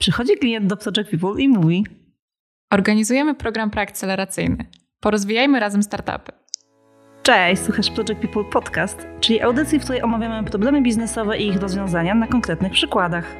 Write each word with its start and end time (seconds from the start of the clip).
Przychodzi 0.00 0.38
klient 0.38 0.66
do 0.66 0.76
Project 0.76 1.10
People 1.10 1.42
i 1.42 1.48
mówi: 1.48 1.86
Organizujemy 2.72 3.34
program 3.34 3.70
preakceleracyjny. 3.70 4.64
Porozwijajmy 5.00 5.60
razem 5.60 5.82
startupy. 5.82 6.32
Cześć, 7.22 7.62
słuchasz 7.62 7.90
Project 7.90 8.20
People 8.20 8.44
Podcast, 8.44 9.06
czyli 9.20 9.40
audycji, 9.40 9.78
w 9.78 9.82
której 9.82 10.02
omawiamy 10.02 10.50
problemy 10.50 10.82
biznesowe 10.82 11.38
i 11.38 11.48
ich 11.48 11.56
rozwiązania 11.56 12.14
na 12.14 12.26
konkretnych 12.26 12.72
przykładach. 12.72 13.36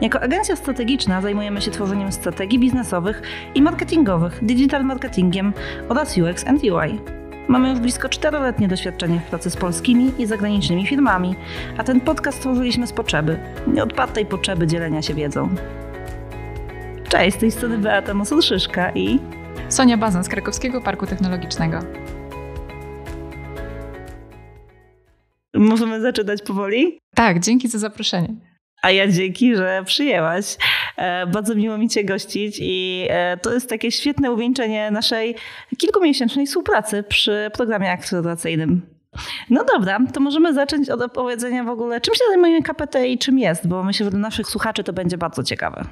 Jako 0.00 0.20
agencja 0.20 0.56
strategiczna 0.56 1.22
zajmujemy 1.22 1.62
się 1.62 1.70
tworzeniem 1.70 2.12
strategii 2.12 2.58
biznesowych 2.58 3.22
i 3.54 3.62
marketingowych, 3.62 4.44
digital 4.44 4.84
marketingiem 4.84 5.52
oraz 5.88 6.18
UX 6.18 6.46
and 6.46 6.62
UI. 6.62 7.00
Mamy 7.48 7.70
już 7.70 7.78
blisko 7.78 8.08
czteroletnie 8.08 8.68
doświadczenie 8.68 9.20
w 9.20 9.30
pracy 9.30 9.50
z 9.50 9.56
polskimi 9.56 10.12
i 10.18 10.26
zagranicznymi 10.26 10.86
firmami, 10.86 11.34
a 11.78 11.84
ten 11.84 12.00
podcast 12.00 12.38
stworzyliśmy 12.38 12.86
z 12.86 12.92
potrzeby, 12.92 13.38
nieodpartej 13.66 14.26
potrzeby 14.26 14.66
dzielenia 14.66 15.02
się 15.02 15.14
wiedzą. 15.14 15.48
Cześć, 17.08 17.36
z 17.36 17.40
tej 17.40 17.50
strony 17.50 17.78
Beata 17.78 18.14
Moson-Szyszka 18.14 18.92
i 18.94 19.18
Sonia 19.68 19.96
Bazan 19.96 20.24
z 20.24 20.28
Krakowskiego 20.28 20.80
Parku 20.80 21.06
Technologicznego. 21.06 21.78
Możemy 25.54 26.00
zaczynać 26.00 26.42
powoli? 26.42 26.98
Tak, 27.14 27.40
dzięki 27.40 27.68
za 27.68 27.78
zaproszenie. 27.78 28.28
A 28.82 28.90
ja 28.90 29.08
dzięki, 29.08 29.56
że 29.56 29.82
przyjęłaś. 29.84 30.56
E, 30.96 31.26
bardzo 31.26 31.54
miło 31.54 31.78
mi 31.78 31.88
Cię 31.88 32.04
gościć 32.04 32.58
i 32.62 33.06
e, 33.10 33.36
to 33.36 33.54
jest 33.54 33.68
takie 33.68 33.92
świetne 33.92 34.32
uwieńczenie 34.32 34.90
naszej 34.90 35.34
kilkumiesięcznej 35.78 36.46
współpracy 36.46 37.02
przy 37.02 37.50
programie 37.54 37.90
akceleracyjnym. 37.90 38.82
No 39.50 39.64
dobra, 39.64 39.98
to 40.12 40.20
możemy 40.20 40.54
zacząć 40.54 40.90
od 40.90 41.02
opowiedzenia 41.02 41.64
w 41.64 41.68
ogóle, 41.68 42.00
czym 42.00 42.14
się 42.14 42.24
zajmuje 42.28 42.62
KPT 42.62 43.06
i 43.06 43.18
czym 43.18 43.38
jest, 43.38 43.68
bo 43.68 43.84
myślę, 43.84 44.04
że 44.04 44.10
dla 44.10 44.20
naszych 44.20 44.46
słuchaczy 44.46 44.84
to 44.84 44.92
będzie 44.92 45.18
bardzo 45.18 45.42
ciekawe. 45.42 45.84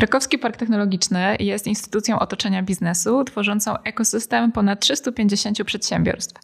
Krakowski 0.00 0.38
Park 0.38 0.56
Technologiczny 0.56 1.36
jest 1.40 1.66
instytucją 1.66 2.18
otoczenia 2.18 2.62
biznesu, 2.62 3.24
tworzącą 3.24 3.82
ekosystem 3.82 4.52
ponad 4.52 4.80
350 4.80 5.64
przedsiębiorstw. 5.64 6.40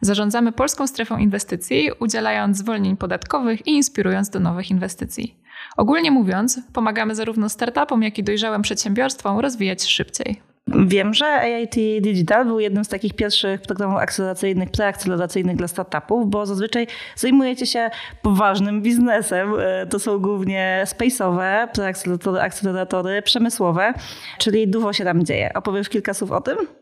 Zarządzamy 0.00 0.52
polską 0.52 0.86
strefą 0.86 1.18
inwestycji, 1.18 1.90
udzielając 2.00 2.58
zwolnień 2.58 2.96
podatkowych 2.96 3.66
i 3.66 3.70
inspirując 3.70 4.30
do 4.30 4.40
nowych 4.40 4.70
inwestycji. 4.70 5.36
Ogólnie 5.76 6.10
mówiąc, 6.10 6.60
pomagamy 6.72 7.14
zarówno 7.14 7.48
startupom, 7.48 8.02
jak 8.02 8.18
i 8.18 8.24
dojrzałym 8.24 8.62
przedsiębiorstwom 8.62 9.38
rozwijać 9.38 9.82
się 9.82 9.88
szybciej. 9.88 10.49
Wiem, 10.74 11.14
że 11.14 11.26
AIT 11.26 11.74
Digital 12.00 12.46
był 12.46 12.60
jednym 12.60 12.84
z 12.84 12.88
takich 12.88 13.14
pierwszych 13.14 13.60
programów 13.62 13.98
akceleracyjnych, 13.98 14.70
preakceleracyjnych 14.70 15.56
dla 15.56 15.68
startupów, 15.68 16.30
bo 16.30 16.46
zazwyczaj 16.46 16.86
zajmujecie 17.16 17.66
się 17.66 17.90
poważnym 18.22 18.82
biznesem. 18.82 19.54
E, 19.58 19.86
to 19.86 19.98
są 19.98 20.18
głównie 20.18 20.84
space'owe, 20.86 21.68
preakceleratory, 21.68 22.40
akceleratory 22.40 23.22
przemysłowe, 23.22 23.94
czyli 24.38 24.68
dużo 24.68 24.92
się 24.92 25.04
tam 25.04 25.24
dzieje. 25.24 25.50
Opowiesz 25.54 25.88
kilka 25.88 26.14
słów 26.14 26.30
o 26.30 26.40
tym? 26.40 26.79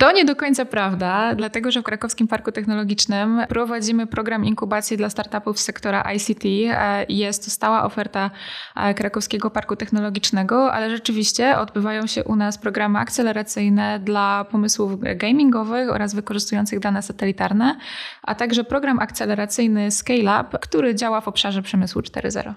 To 0.00 0.12
nie 0.12 0.24
do 0.24 0.36
końca 0.36 0.64
prawda, 0.64 1.34
dlatego 1.34 1.70
że 1.70 1.80
w 1.80 1.84
Krakowskim 1.84 2.28
Parku 2.28 2.52
Technologicznym 2.52 3.42
prowadzimy 3.48 4.06
program 4.06 4.44
inkubacji 4.44 4.96
dla 4.96 5.10
startupów 5.10 5.58
z 5.58 5.64
sektora 5.64 6.12
ICT. 6.14 6.44
E, 6.44 7.04
jest 7.08 7.44
to 7.44 7.50
stała 7.50 7.84
oferta 7.84 8.30
e, 8.76 8.94
Krakowskiego 8.94 9.50
Parku 9.50 9.76
Technologicznego, 9.76 10.72
ale 10.72 10.90
rzeczywiście 10.90 11.58
odbywają 11.58 12.06
się 12.06 12.24
u 12.24 12.36
nas 12.36 12.58
programy 12.58 12.98
akceleracyjne 12.98 14.00
dla 14.00 14.44
pomysłów 14.44 15.00
gamingowych 15.16 15.90
oraz 15.90 16.14
wykorzystujących 16.14 16.80
dane 16.80 17.02
satelitarne, 17.02 17.78
a 18.22 18.34
także 18.34 18.64
program 18.64 18.98
akceleracyjny 18.98 19.90
Scale 19.90 20.40
Up, 20.40 20.58
który 20.58 20.94
działa 20.94 21.20
w 21.20 21.28
obszarze 21.28 21.62
przemysłu 21.62 22.02
4.0. 22.02 22.54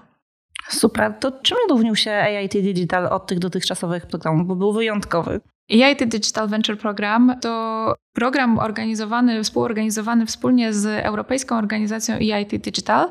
Super. 0.68 1.14
To 1.20 1.32
czym 1.32 1.58
różnił 1.70 1.96
się 1.96 2.10
AIT 2.10 2.52
Digital 2.52 3.06
od 3.06 3.26
tych 3.26 3.38
dotychczasowych 3.38 4.06
programów, 4.06 4.46
bo 4.46 4.56
był 4.56 4.72
wyjątkowy? 4.72 5.40
EIT 5.70 6.04
Digital 6.04 6.48
Venture 6.48 6.78
Program 6.78 7.34
to 7.40 7.94
program 8.12 8.58
organizowany, 8.58 9.44
współorganizowany 9.44 10.26
wspólnie 10.26 10.72
z 10.72 10.86
Europejską 10.86 11.58
Organizacją 11.58 12.14
EIT 12.14 12.56
Digital, 12.56 13.10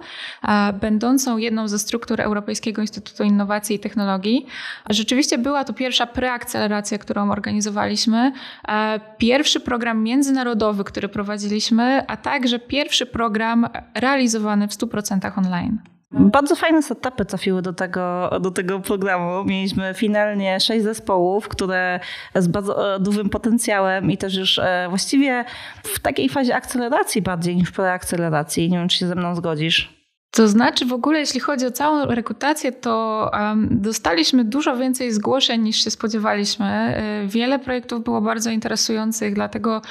będącą 0.82 1.38
jedną 1.38 1.68
ze 1.68 1.80
struktur 1.80 2.22
Europejskiego 2.22 2.82
Instytutu 2.82 3.24
Innowacji 3.24 3.76
i 3.76 3.80
Technologii. 3.80 4.46
Rzeczywiście 4.90 5.38
była 5.38 5.64
to 5.64 5.74
pierwsza 5.74 6.08
preakceleracja, 6.08 6.98
którą 6.98 7.32
organizowaliśmy, 7.32 8.32
pierwszy 9.18 9.60
program 9.60 10.04
międzynarodowy, 10.04 10.84
który 10.84 11.10
prowadziliśmy, 11.10 12.08
a 12.08 12.18
także 12.18 12.60
pierwszy 12.60 13.06
program 13.06 13.68
realizowany 13.96 14.68
w 14.68 14.72
100% 14.72 15.38
online. 15.38 15.80
Bardzo 16.14 16.56
fajne 16.56 16.84
setupy 16.84 17.26
trafiły 17.26 17.62
do 17.62 17.74
tego, 17.74 18.30
do 18.42 18.52
tego 18.52 18.80
programu. 18.80 19.44
Mieliśmy 19.46 19.94
finalnie 19.94 20.60
sześć 20.60 20.84
zespołów, 20.84 21.48
które 21.48 22.00
z 22.36 22.48
bardzo 22.48 22.96
e, 22.96 23.00
dużym 23.00 23.30
potencjałem 23.30 24.12
i 24.12 24.18
też 24.18 24.36
już 24.36 24.60
e, 24.60 24.86
właściwie 24.90 25.46
w 25.84 26.00
takiej 26.00 26.30
fazie 26.30 26.56
akceleracji 26.56 27.22
bardziej 27.22 27.56
niż 27.56 27.72
preakceleracji. 27.72 28.70
Nie 28.70 28.78
wiem, 28.78 28.88
czy 28.88 28.98
się 28.98 29.08
ze 29.08 29.16
mną 29.16 29.36
zgodzisz. 29.36 30.01
To 30.32 30.48
znaczy, 30.48 30.86
w 30.86 30.94
ogóle, 30.94 31.20
jeśli 31.20 31.40
chodzi 31.40 31.66
o 31.66 31.72
całą 31.72 32.06
rekrutację, 32.06 32.72
to 32.72 33.32
dostaliśmy 33.72 34.44
dużo 34.44 34.78
więcej 34.78 35.12
zgłoszeń 35.12 35.62
niż 35.62 35.84
się 35.84 35.92
spodziewaliśmy. 35.92 36.66
E, 36.66 37.28
wiele 37.28 37.60
projektów 37.60 38.04
było 38.04 38.22
bardzo 38.22 38.50
interesujących, 38.50 39.34
dlatego 39.34 39.82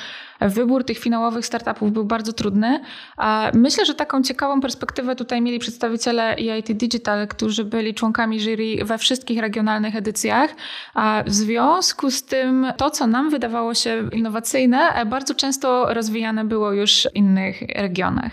wybór 0.40 0.84
tych 0.84 0.98
finałowych 0.98 1.46
startupów 1.46 1.92
był 1.92 2.04
bardzo 2.04 2.32
trudny. 2.32 2.80
Myślę, 3.54 3.86
że 3.86 3.94
taką 3.94 4.22
ciekawą 4.22 4.60
perspektywę 4.60 5.16
tutaj 5.16 5.42
mieli 5.42 5.58
przedstawiciele 5.58 6.36
EIT 6.36 6.72
Digital, 6.72 7.28
którzy 7.28 7.64
byli 7.64 7.94
członkami 7.94 8.40
jury 8.40 8.84
we 8.84 8.98
wszystkich 8.98 9.38
regionalnych 9.38 9.96
edycjach. 9.96 10.50
W 11.26 11.34
związku 11.34 12.10
z 12.10 12.22
tym 12.22 12.66
to, 12.76 12.90
co 12.90 13.06
nam 13.06 13.30
wydawało 13.30 13.74
się 13.74 14.08
innowacyjne, 14.12 15.06
bardzo 15.06 15.34
często 15.34 15.94
rozwijane 15.94 16.44
było 16.44 16.72
już 16.72 17.08
w 17.12 17.16
innych 17.16 17.60
regionach. 17.76 18.32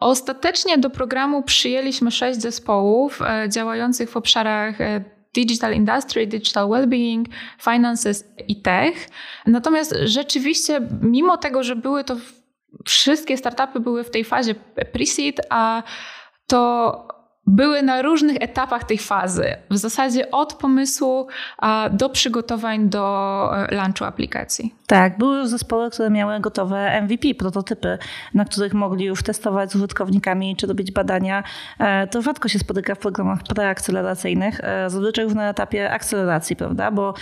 Ostatecznie 0.00 0.78
do 0.78 0.90
programu 0.90 1.42
przyjęliśmy 1.42 2.10
sześć 2.10 2.40
zespołów 2.40 3.22
e, 3.22 3.48
działających 3.48 4.10
w 4.10 4.16
obszarach 4.16 4.80
e, 4.80 5.04
Digital 5.34 5.74
Industry, 5.74 6.26
Digital 6.26 6.68
Wellbeing, 6.68 7.28
Finances 7.62 8.24
i 8.48 8.62
Tech. 8.62 9.08
Natomiast 9.46 9.94
rzeczywiście, 10.04 10.80
mimo 11.02 11.36
tego, 11.36 11.62
że 11.62 11.76
były 11.76 12.04
to 12.04 12.16
wszystkie 12.84 13.36
startupy 13.36 13.80
były 13.80 14.04
w 14.04 14.10
tej 14.10 14.24
fazie 14.24 14.54
pre-seed, 14.92 15.40
a 15.50 15.82
to 16.46 17.19
były 17.46 17.82
na 17.82 18.02
różnych 18.02 18.36
etapach 18.40 18.84
tej 18.84 18.98
fazy. 18.98 19.56
W 19.70 19.76
zasadzie 19.76 20.30
od 20.30 20.54
pomysłu 20.54 21.26
do 21.90 22.10
przygotowań 22.10 22.88
do 22.88 23.50
e, 23.56 23.74
launchu 23.74 24.04
aplikacji. 24.04 24.74
Tak, 24.86 25.18
były 25.18 25.38
już 25.38 25.48
zespoły, 25.48 25.90
które 25.90 26.10
miały 26.10 26.40
gotowe 26.40 27.02
MVP, 27.02 27.34
prototypy, 27.34 27.98
na 28.34 28.44
których 28.44 28.74
mogli 28.74 29.04
już 29.04 29.22
testować 29.22 29.72
z 29.72 29.76
użytkownikami 29.76 30.56
czy 30.56 30.66
robić 30.66 30.92
badania. 30.92 31.42
E, 31.78 32.06
to 32.06 32.22
rzadko 32.22 32.48
się 32.48 32.58
spotyka 32.58 32.94
w 32.94 32.98
programach 32.98 33.42
preakceleracyjnych, 33.42 34.60
e, 34.62 34.90
zazwyczaj 34.90 35.24
już 35.24 35.34
na 35.34 35.48
etapie 35.48 35.92
akceleracji, 35.92 36.56
prawda? 36.56 36.90
Bo 36.90 37.14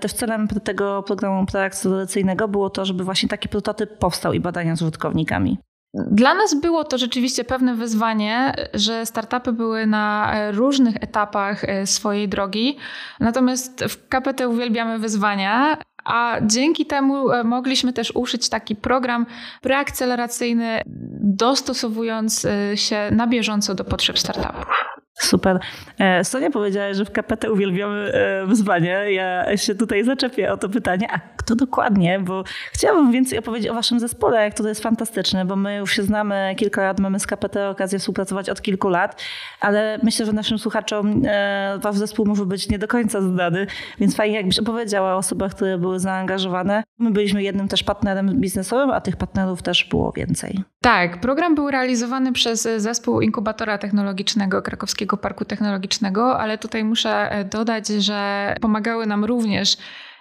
też 0.00 0.12
celem 0.12 0.48
tego 0.48 1.02
programu 1.02 1.46
preakceleracyjnego 1.46 2.48
było 2.48 2.70
to, 2.70 2.84
żeby 2.84 3.04
właśnie 3.04 3.28
taki 3.28 3.48
prototyp 3.48 3.98
powstał 3.98 4.32
i 4.32 4.40
badania 4.40 4.76
z 4.76 4.82
użytkownikami. 4.82 5.58
Dla 5.94 6.34
nas 6.34 6.54
było 6.54 6.84
to 6.84 6.98
rzeczywiście 6.98 7.44
pewne 7.44 7.74
wyzwanie, 7.74 8.54
że 8.74 9.06
startupy 9.06 9.52
były 9.52 9.86
na 9.86 10.34
różnych 10.52 10.96
etapach 10.96 11.64
e, 11.64 11.86
swojej 11.86 12.28
drogi. 12.28 12.76
Natomiast 13.20 13.84
w 13.84 14.08
KPT 14.08 14.48
uwielbiamy 14.48 14.98
wyzwania, 14.98 15.78
a 16.04 16.36
dzięki 16.42 16.86
temu 16.86 17.30
e, 17.30 17.44
mogliśmy 17.44 17.92
też 17.92 18.12
uszyć 18.14 18.48
taki 18.48 18.76
program 18.76 19.26
preakceleracyjny, 19.62 20.82
dostosowując 21.20 22.44
e, 22.44 22.76
się 22.76 23.08
na 23.12 23.26
bieżąco 23.26 23.74
do 23.74 23.84
potrzeb 23.84 24.18
startupów. 24.18 24.89
Super. 25.20 25.58
E, 25.98 26.24
Sonia 26.24 26.50
powiedziała, 26.50 26.94
że 26.94 27.04
w 27.04 27.10
KPT 27.10 27.50
uwielbiamy 27.50 28.12
e, 28.12 28.46
wyzwanie. 28.46 29.12
Ja 29.12 29.56
się 29.56 29.74
tutaj 29.74 30.04
zaczepię 30.04 30.52
o 30.52 30.56
to 30.56 30.68
pytanie. 30.68 31.08
A 31.12 31.20
kto 31.36 31.56
dokładnie? 31.56 32.20
Bo 32.20 32.44
chciałabym 32.72 33.12
więcej 33.12 33.38
opowiedzieć 33.38 33.70
o 33.70 33.74
waszym 33.74 34.00
zespole, 34.00 34.50
który 34.50 34.68
jest 34.68 34.82
fantastyczny, 34.82 35.44
bo 35.44 35.56
my 35.56 35.76
już 35.76 35.92
się 35.92 36.02
znamy 36.02 36.54
kilka 36.56 36.82
lat, 36.82 37.00
mamy 37.00 37.20
z 37.20 37.26
KPT 37.26 37.56
okazję 37.70 37.98
współpracować 37.98 38.50
od 38.50 38.62
kilku 38.62 38.88
lat, 38.88 39.22
ale 39.60 39.98
myślę, 40.02 40.26
że 40.26 40.32
naszym 40.32 40.58
słuchaczom 40.58 41.22
e, 41.26 41.78
wasz 41.82 41.96
zespół 41.96 42.26
może 42.26 42.46
być 42.46 42.68
nie 42.68 42.78
do 42.78 42.88
końca 42.88 43.20
znany, 43.20 43.66
więc 43.98 44.16
fajnie 44.16 44.36
jakbyś 44.36 44.58
opowiedziała 44.58 45.14
o 45.14 45.16
osobach, 45.16 45.54
które 45.54 45.78
były 45.78 45.98
zaangażowane. 45.98 46.82
My 46.98 47.10
byliśmy 47.10 47.42
jednym 47.42 47.68
też 47.68 47.82
partnerem 47.82 48.40
biznesowym, 48.40 48.90
a 48.90 49.00
tych 49.00 49.16
partnerów 49.16 49.62
też 49.62 49.84
było 49.84 50.12
więcej. 50.12 50.64
Tak, 50.82 51.20
program 51.20 51.54
był 51.54 51.70
realizowany 51.70 52.32
przez 52.32 52.68
zespół 52.76 53.20
inkubatora 53.20 53.78
technologicznego 53.78 54.62
Krakowskiego 54.62 55.09
Parku 55.16 55.44
Technologicznego, 55.44 56.40
ale 56.40 56.58
tutaj 56.58 56.84
muszę 56.84 57.30
e, 57.32 57.44
dodać, 57.44 57.88
że 57.88 58.54
pomagały 58.60 59.06
nam 59.06 59.24
również 59.24 59.76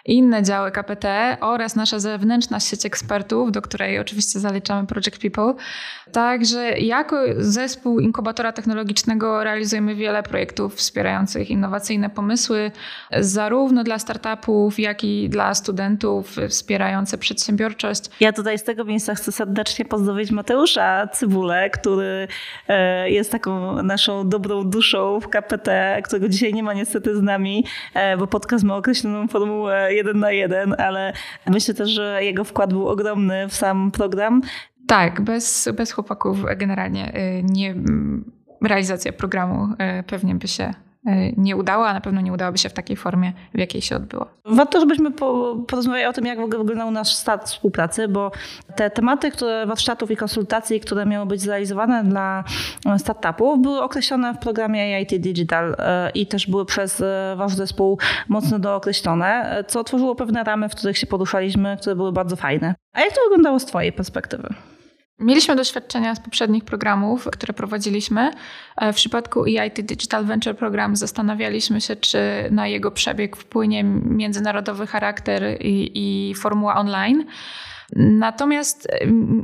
inne 0.09 0.43
działy 0.43 0.71
KPT 0.71 1.37
oraz 1.41 1.75
nasza 1.75 1.99
zewnętrzna 1.99 2.59
sieć 2.59 2.85
ekspertów, 2.85 3.51
do 3.51 3.61
której 3.61 3.99
oczywiście 3.99 4.39
zaliczamy 4.39 4.87
Project 4.87 5.17
People. 5.21 5.53
Także 6.11 6.79
jako 6.79 7.15
zespół 7.37 7.99
inkubatora 7.99 8.51
technologicznego 8.51 9.43
realizujemy 9.43 9.95
wiele 9.95 10.23
projektów 10.23 10.75
wspierających 10.75 11.49
innowacyjne 11.49 12.09
pomysły, 12.09 12.71
zarówno 13.19 13.83
dla 13.83 13.99
startupów, 13.99 14.79
jak 14.79 15.03
i 15.03 15.29
dla 15.29 15.53
studentów, 15.53 16.35
wspierające 16.49 17.17
przedsiębiorczość. 17.17 18.03
Ja 18.19 18.33
tutaj 18.33 18.57
z 18.59 18.63
tego 18.63 18.85
miejsca 18.85 19.15
chcę 19.15 19.31
serdecznie 19.31 19.85
pozdrowić 19.85 20.31
Mateusza 20.31 21.07
Cybulę, 21.07 21.69
który 21.69 22.27
e, 22.67 23.09
jest 23.09 23.31
taką 23.31 23.83
naszą 23.83 24.29
dobrą 24.29 24.69
duszą 24.69 25.19
w 25.19 25.27
KPT, 25.27 26.01
którego 26.03 26.29
dzisiaj 26.29 26.53
nie 26.53 26.63
ma 26.63 26.73
niestety 26.73 27.15
z 27.15 27.21
nami, 27.21 27.65
e, 27.93 28.17
bo 28.17 28.27
podcast 28.27 28.63
ma 28.63 28.75
określoną 28.75 29.27
formułę 29.27 29.93
jeden 29.99 30.19
na 30.19 30.31
jeden, 30.31 30.75
ale 30.77 31.13
myślę 31.47 31.73
też, 31.73 31.89
że 31.89 32.23
jego 32.23 32.43
wkład 32.43 32.73
był 32.73 32.87
ogromny 32.87 33.47
w 33.49 33.53
sam 33.53 33.91
program. 33.91 34.41
Tak, 34.87 35.21
bez, 35.21 35.69
bez 35.73 35.91
chłopaków 35.91 36.37
generalnie 36.57 37.15
y, 37.15 37.43
nie, 37.43 37.75
realizacja 38.61 39.11
programu 39.13 39.67
y, 39.99 40.03
pewnie 40.03 40.35
by 40.35 40.47
się 40.47 40.73
nie 41.37 41.55
udała, 41.55 41.87
a 41.87 41.93
na 41.93 42.01
pewno 42.01 42.21
nie 42.21 42.33
udałaby 42.33 42.57
się 42.57 42.69
w 42.69 42.73
takiej 42.73 42.95
formie, 42.97 43.33
w 43.53 43.59
jakiej 43.59 43.81
się 43.81 43.95
odbyło. 43.95 44.27
Warto, 44.45 44.79
żebyśmy 44.79 45.11
porozmawiali 45.67 46.05
o 46.05 46.13
tym, 46.13 46.25
jak 46.25 46.39
w 46.39 46.43
ogóle 46.43 46.57
wyglądał 46.57 46.91
nasz 46.91 47.13
start 47.13 47.47
współpracy, 47.47 48.07
bo 48.07 48.31
te 48.75 48.89
tematy 48.89 49.31
które, 49.31 49.65
warsztatów 49.65 50.11
i 50.11 50.17
konsultacji, 50.17 50.79
które 50.79 51.05
miały 51.05 51.25
być 51.25 51.41
zrealizowane 51.41 52.03
dla 52.03 52.43
startupów, 52.97 53.61
były 53.61 53.81
określone 53.81 54.33
w 54.33 54.37
programie 54.37 54.95
AIT 54.95 55.15
Digital 55.21 55.75
i 56.13 56.27
też 56.27 56.47
były 56.47 56.65
przez 56.65 57.03
wasz 57.35 57.55
zespół 57.55 57.99
mocno 58.29 58.59
dookreślone, 58.59 59.63
co 59.67 59.79
otworzyło 59.79 60.15
pewne 60.15 60.43
ramy, 60.43 60.69
w 60.69 60.75
których 60.75 60.97
się 60.97 61.07
poruszaliśmy, 61.07 61.77
które 61.81 61.95
były 61.95 62.11
bardzo 62.11 62.35
fajne. 62.35 62.75
A 62.93 63.01
jak 63.01 63.09
to 63.09 63.21
wyglądało 63.23 63.59
z 63.59 63.65
twojej 63.65 63.91
perspektywy? 63.91 64.53
Mieliśmy 65.19 65.55
doświadczenia 65.55 66.15
z 66.15 66.19
poprzednich 66.19 66.63
programów, 66.63 67.27
które 67.31 67.53
prowadziliśmy. 67.53 68.31
E, 68.77 68.93
w 68.93 68.95
przypadku 68.95 69.45
EIT 69.45 69.81
Digital 69.81 70.25
Venture 70.25 70.57
Program 70.57 70.95
zastanawialiśmy 70.95 71.81
się, 71.81 71.95
czy 71.95 72.19
na 72.51 72.67
jego 72.67 72.91
przebieg 72.91 73.35
wpłynie 73.35 73.83
międzynarodowy 74.03 74.87
charakter 74.87 75.61
i, 75.61 75.91
i 75.93 76.35
formuła 76.35 76.75
online. 76.75 77.25
Natomiast 77.95 78.87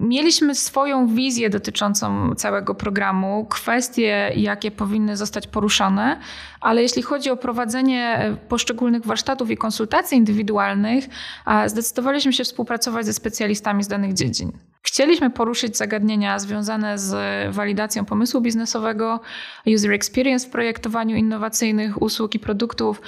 mieliśmy 0.01 0.55
swoją 0.55 1.07
wizję 1.07 1.49
dotyczącą 1.49 2.35
całego 2.35 2.75
programu, 2.75 3.45
kwestie, 3.49 4.31
jakie 4.35 4.71
powinny 4.71 5.17
zostać 5.17 5.47
poruszone, 5.47 6.19
ale 6.61 6.81
jeśli 6.81 7.01
chodzi 7.01 7.29
o 7.29 7.37
prowadzenie 7.37 8.31
poszczególnych 8.49 9.05
warsztatów 9.05 9.51
i 9.51 9.57
konsultacji 9.57 10.17
indywidualnych, 10.17 11.05
zdecydowaliśmy 11.65 12.33
się 12.33 12.43
współpracować 12.43 13.05
ze 13.05 13.13
specjalistami 13.13 13.83
z 13.83 13.87
danych 13.87 14.13
dziedzin. 14.13 14.51
Chcieliśmy 14.85 15.29
poruszyć 15.29 15.77
zagadnienia 15.77 16.39
związane 16.39 16.97
z 16.97 17.15
walidacją 17.55 18.05
pomysłu 18.05 18.41
biznesowego, 18.41 19.19
user 19.75 19.91
experience 19.91 20.47
w 20.47 20.49
projektowaniu 20.49 21.15
innowacyjnych 21.15 22.01
usług 22.01 22.35
i 22.35 22.39
produktów, 22.39 23.01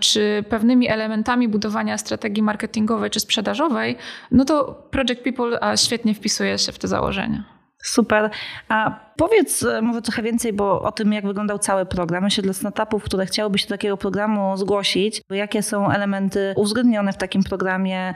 czy 0.00 0.44
pewnymi 0.48 0.88
elementami 0.88 1.48
budowania 1.48 1.98
strategii 1.98 2.42
marketingowej 2.42 3.10
czy 3.10 3.20
sprzedażowej, 3.20 3.96
no 4.30 4.44
to 4.44 4.82
Project 4.90 5.22
People 5.22 5.58
świetnie 5.76 6.14
wpisuje 6.14 6.58
się 6.58 6.72
w 6.72 6.78
te 6.78 6.88
założenia. 6.88 7.44
Super. 7.82 8.30
A 8.68 9.07
Powiedz 9.18 9.62
e, 9.62 9.82
może 9.82 10.02
trochę 10.02 10.22
więcej 10.22 10.52
bo 10.52 10.82
o 10.82 10.92
tym, 10.92 11.12
jak 11.12 11.26
wyglądał 11.26 11.58
cały 11.58 11.86
program. 11.86 12.24
Myślę, 12.24 12.42
dla 12.42 12.52
startupów, 12.52 13.04
które 13.04 13.26
chciałyby 13.26 13.58
się 13.58 13.66
do 13.66 13.74
takiego 13.74 13.96
programu 13.96 14.56
zgłosić, 14.56 15.22
jakie 15.30 15.62
są 15.62 15.90
elementy 15.90 16.52
uwzględnione 16.56 17.12
w 17.12 17.16
takim 17.16 17.44
programie, 17.44 18.14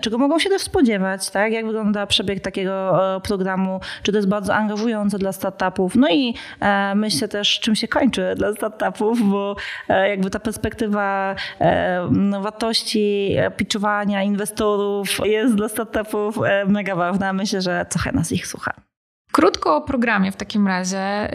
czego 0.00 0.18
mogą 0.18 0.38
się 0.38 0.50
też 0.50 0.62
spodziewać, 0.62 1.30
tak? 1.30 1.52
jak 1.52 1.66
wygląda 1.66 2.06
przebieg 2.06 2.40
takiego 2.40 3.04
e, 3.16 3.20
programu, 3.20 3.80
czy 4.02 4.12
to 4.12 4.18
jest 4.18 4.28
bardzo 4.28 4.54
angażujące 4.54 5.18
dla 5.18 5.32
startupów. 5.32 5.94
No 5.94 6.08
i 6.10 6.34
e, 6.60 6.94
myślę 6.94 7.28
też, 7.28 7.60
czym 7.60 7.76
się 7.76 7.88
kończy 7.88 8.34
dla 8.36 8.52
startupów, 8.52 9.30
bo 9.30 9.56
jakby 9.88 10.30
ta 10.30 10.40
perspektywa 10.40 11.34
wartości 12.40 13.36
pitchowania 13.56 14.22
inwestorów 14.22 15.08
jest 15.24 15.54
dla 15.54 15.68
startupów 15.68 16.38
mega 16.66 16.96
ważna. 16.96 17.32
Myślę, 17.32 17.62
że 17.62 17.86
trochę 17.90 18.12
nas 18.12 18.32
ich 18.32 18.46
słucha. 18.46 18.89
Krótko 19.32 19.76
o 19.76 19.80
programie 19.80 20.32
w 20.32 20.36
takim 20.36 20.68
razie. 20.68 21.32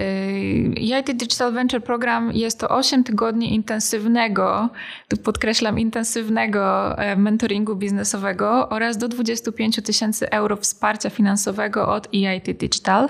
EIT 0.78 1.10
y, 1.10 1.14
Digital 1.14 1.54
Venture 1.54 1.84
Program 1.84 2.32
jest 2.32 2.60
to 2.60 2.70
8 2.70 3.04
tygodni 3.04 3.54
intensywnego, 3.54 4.70
tu 5.08 5.18
podkreślam 5.18 5.80
intensywnego 5.80 6.98
e, 6.98 7.16
mentoringu 7.16 7.76
biznesowego 7.76 8.70
oraz 8.70 8.98
do 8.98 9.08
25 9.08 9.76
tysięcy 9.84 10.32
euro 10.32 10.58
wsparcia 10.58 11.10
finansowego 11.10 11.88
od 11.88 12.08
EIT 12.14 12.58
Digital. 12.58 13.10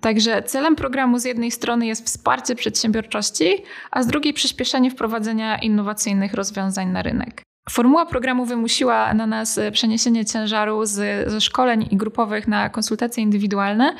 Także 0.00 0.42
celem 0.42 0.76
programu 0.76 1.18
z 1.18 1.24
jednej 1.24 1.50
strony 1.50 1.86
jest 1.86 2.06
wsparcie 2.06 2.54
przedsiębiorczości, 2.54 3.64
a 3.90 4.02
z 4.02 4.06
drugiej 4.06 4.32
przyspieszenie 4.32 4.90
wprowadzenia 4.90 5.58
innowacyjnych 5.58 6.34
rozwiązań 6.34 6.88
na 6.88 7.02
rynek. 7.02 7.42
Formuła 7.70 8.06
programu 8.06 8.44
wymusiła 8.44 9.14
na 9.14 9.26
nas 9.26 9.60
przeniesienie 9.72 10.24
ciężaru 10.24 10.86
z, 10.86 11.30
ze 11.30 11.40
szkoleń 11.40 11.88
i 11.90 11.96
grupowych 11.96 12.48
na 12.48 12.68
konsultacje 12.68 13.22
indywidualne, 13.22 13.96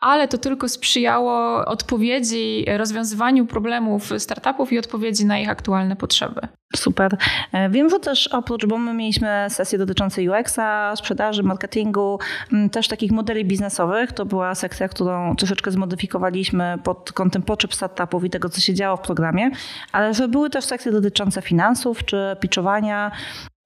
ale 0.00 0.28
to 0.28 0.38
tylko 0.38 0.68
sprzyjało 0.68 1.64
odpowiedzi, 1.64 2.64
rozwiązywaniu 2.76 3.46
problemów 3.46 4.10
startupów 4.18 4.72
i 4.72 4.78
odpowiedzi 4.78 5.26
na 5.26 5.38
ich 5.38 5.48
aktualne 5.48 5.96
potrzeby. 5.96 6.40
Super. 6.76 7.16
E, 7.52 7.70
wiem, 7.70 7.90
że 7.90 8.00
też 8.00 8.28
oprócz, 8.28 8.66
bo 8.66 8.78
my 8.78 8.94
mieliśmy 8.94 9.46
sesje 9.48 9.78
dotyczące 9.78 10.22
UX-a, 10.22 10.96
sprzedaży, 10.96 11.42
marketingu, 11.42 12.18
też 12.72 12.88
takich 12.88 13.12
modeli 13.12 13.44
biznesowych. 13.44 14.12
To 14.12 14.26
była 14.26 14.54
sekcja, 14.54 14.88
którą 14.88 15.36
troszeczkę 15.36 15.70
zmodyfikowaliśmy 15.70 16.78
pod 16.84 17.12
kątem 17.12 17.42
potrzeb 17.42 17.74
startupów 17.74 18.24
i 18.24 18.30
tego, 18.30 18.48
co 18.48 18.60
się 18.60 18.74
działo 18.74 18.96
w 18.96 19.00
programie, 19.00 19.50
ale 19.92 20.14
że 20.14 20.28
były 20.28 20.50
też 20.50 20.64
sekcje 20.64 20.92
dotyczące 20.92 21.42
finansów 21.42 22.04
czy 22.04 22.36
pitchowania. 22.40 23.10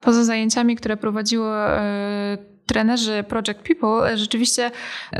Poza 0.00 0.24
zajęciami, 0.24 0.76
które 0.76 0.96
prowadziło 0.96 1.68
e, 1.68 2.51
trenerzy 2.66 3.24
Project 3.28 3.60
People 3.62 4.16
rzeczywiście 4.16 4.70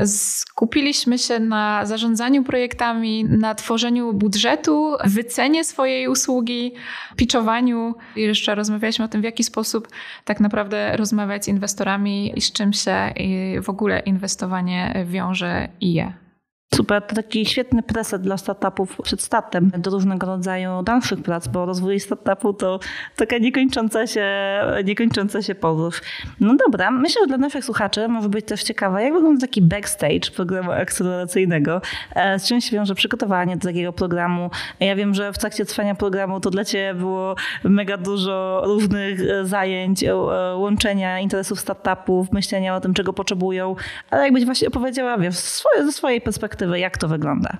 skupiliśmy 0.05 1.19
się 1.19 1.39
na 1.39 1.85
zarządzaniu 1.85 2.43
projektami, 2.43 3.25
na 3.25 3.55
tworzeniu 3.55 4.13
budżetu, 4.13 4.95
wycenie 5.05 5.63
swojej 5.63 6.07
usługi, 6.07 6.73
pitchowaniu 7.15 7.95
i 8.15 8.21
jeszcze 8.21 8.55
rozmawialiśmy 8.55 9.05
o 9.05 9.07
tym, 9.07 9.21
w 9.21 9.23
jaki 9.23 9.43
sposób 9.43 9.87
tak 10.25 10.39
naprawdę 10.39 10.97
rozmawiać 10.97 11.45
z 11.45 11.47
inwestorami 11.47 12.37
i 12.37 12.41
z 12.41 12.51
czym 12.51 12.73
się 12.73 13.13
w 13.61 13.69
ogóle 13.69 13.99
inwestowanie 13.99 15.05
wiąże 15.05 15.69
i 15.81 15.93
je. 15.93 16.22
Super, 16.73 17.01
to 17.01 17.15
taki 17.15 17.45
świetny 17.45 17.83
preset 17.83 18.21
dla 18.21 18.37
startupów 18.37 18.97
przed 19.03 19.21
startem 19.21 19.71
do 19.77 19.91
różnego 19.91 20.27
rodzaju 20.27 20.83
dalszych 20.83 21.21
prac, 21.21 21.47
bo 21.47 21.65
rozwój 21.65 21.99
startupu 21.99 22.53
to 22.53 22.79
taka 23.15 23.37
niekończąca 23.37 24.07
się, 24.07 24.27
niekończąca 24.85 25.41
się 25.41 25.55
podróż. 25.55 26.01
No 26.39 26.55
dobra, 26.65 26.91
myślę, 26.91 27.21
że 27.21 27.27
dla 27.27 27.37
naszych 27.37 27.65
słuchaczy 27.65 28.07
może 28.07 28.29
być 28.29 28.45
też 28.45 28.63
ciekawe, 28.63 29.03
jak 29.03 29.13
wygląda 29.13 29.41
taki 29.41 29.61
backstage 29.61 30.31
programu 30.35 30.71
akceleracyjnego, 30.71 31.81
e, 32.15 32.39
z 32.39 32.47
czym 32.47 32.61
się 32.61 32.75
wiąże 32.75 32.95
przygotowanie 32.95 33.57
do 33.57 33.67
takiego 33.67 33.93
programu. 33.93 34.49
Ja 34.79 34.95
wiem, 34.95 35.13
że 35.13 35.33
w 35.33 35.37
trakcie 35.37 35.65
trwania 35.65 35.95
programu 35.95 36.39
to 36.39 36.49
dla 36.49 36.65
Ciebie 36.65 36.93
było 36.93 37.35
mega 37.63 37.97
dużo 37.97 38.61
różnych 38.65 39.21
e, 39.21 39.45
zajęć, 39.45 40.03
e, 40.03 40.15
łączenia 40.55 41.19
interesów 41.19 41.59
startupów, 41.59 42.31
myślenia 42.31 42.75
o 42.75 42.81
tym, 42.81 42.93
czego 42.93 43.13
potrzebują, 43.13 43.75
ale 44.09 44.23
jakbyś 44.23 44.45
właśnie 44.45 44.67
opowiedziała 44.67 45.17
wiesz, 45.17 45.35
ze 45.85 45.91
swojej 45.91 46.21
perspektywy, 46.21 46.62
perspektywy, 46.63 46.79
jak 46.79 46.97
to 46.97 47.07
wygląda? 47.07 47.57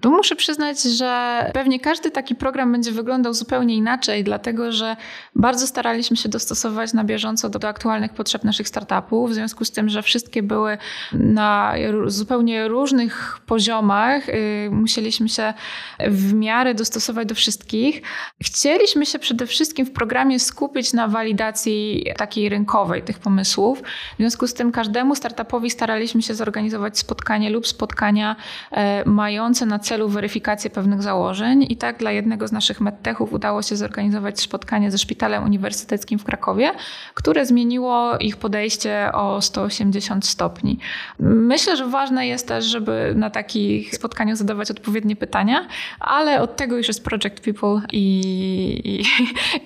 Tu 0.00 0.10
muszę 0.10 0.36
przyznać, 0.36 0.82
że 0.82 1.50
pewnie 1.54 1.80
każdy 1.80 2.10
taki 2.10 2.34
program 2.34 2.72
będzie 2.72 2.92
wyglądał 2.92 3.34
zupełnie 3.34 3.74
inaczej, 3.74 4.24
dlatego 4.24 4.72
że 4.72 4.96
bardzo 5.34 5.66
staraliśmy 5.66 6.16
się 6.16 6.28
dostosować 6.28 6.92
na 6.92 7.04
bieżąco 7.04 7.48
do, 7.48 7.58
do, 7.58 7.68
aktualnych 7.68 8.12
potrzeb 8.12 8.44
naszych 8.44 8.68
startupów, 8.68 9.30
w 9.30 9.34
związku 9.34 9.64
z 9.64 9.70
tym, 9.70 9.88
że 9.88 10.02
wszystkie 10.02 10.42
były 10.42 10.78
na 11.12 11.74
zupełnie 12.06 12.68
różnych 12.68 13.40
poziomach. 13.46 14.28
Yy, 14.28 14.70
musieliśmy 14.70 15.28
się 15.28 15.54
w 16.00 16.34
miarę 16.34 16.74
dostosować 16.74 17.28
do 17.28 17.34
wszystkich. 17.34 18.02
Chcieliśmy 18.42 19.06
się 19.06 19.18
przede 19.18 19.46
wszystkim 19.46 19.86
w 19.86 19.92
programie 19.92 20.40
skupić 20.40 20.92
na 20.92 21.08
walidacji 21.08 22.06
takiej 22.16 22.48
rynkowej 22.48 23.02
tych 23.02 23.18
pomysłów. 23.18 23.82
W 24.14 24.16
związku 24.16 24.46
z 24.46 24.54
tym 24.54 24.72
każdemu 24.72 25.14
startupowi 25.14 25.70
staraliśmy 25.70 26.22
się 26.22 26.34
zorganizować 26.34 26.98
spotkanie 26.98 27.50
lub 27.50 27.66
spotkania 27.66 28.36
yy, 28.72 28.78
mające 29.06 29.65
na 29.66 29.78
celu 29.78 30.08
weryfikację 30.08 30.70
pewnych 30.70 31.02
założeń 31.02 31.66
i 31.68 31.76
tak 31.76 31.98
dla 31.98 32.12
jednego 32.12 32.48
z 32.48 32.52
naszych 32.52 32.80
medtechów 32.80 33.32
udało 33.32 33.62
się 33.62 33.76
zorganizować 33.76 34.40
spotkanie 34.40 34.90
ze 34.90 34.98
Szpitalem 34.98 35.44
Uniwersyteckim 35.44 36.18
w 36.18 36.24
Krakowie, 36.24 36.72
które 37.14 37.46
zmieniło 37.46 38.18
ich 38.18 38.36
podejście 38.36 39.10
o 39.12 39.42
180 39.42 40.26
stopni. 40.26 40.78
Myślę, 41.18 41.76
że 41.76 41.86
ważne 41.86 42.26
jest 42.26 42.48
też, 42.48 42.64
żeby 42.64 43.12
na 43.16 43.30
takich 43.30 43.94
spotkaniach 43.94 44.36
zadawać 44.36 44.70
odpowiednie 44.70 45.16
pytania, 45.16 45.68
ale 46.00 46.42
od 46.42 46.56
tego 46.56 46.76
już 46.76 46.88
jest 46.88 47.04
Project 47.04 47.40
People 47.40 47.80
i, 47.92 49.02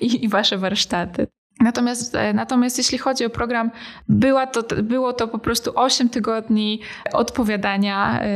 i, 0.00 0.24
i 0.24 0.28
wasze 0.28 0.58
warsztaty. 0.58 1.26
Natomiast, 1.60 2.14
e, 2.14 2.32
natomiast 2.32 2.78
jeśli 2.78 2.98
chodzi 2.98 3.24
o 3.24 3.30
program, 3.30 3.70
była 4.08 4.46
to, 4.46 4.82
było 4.82 5.12
to 5.12 5.28
po 5.28 5.38
prostu 5.38 5.72
8 5.74 6.08
tygodni 6.08 6.80
odpowiadania 7.12 8.20
e, 8.20 8.26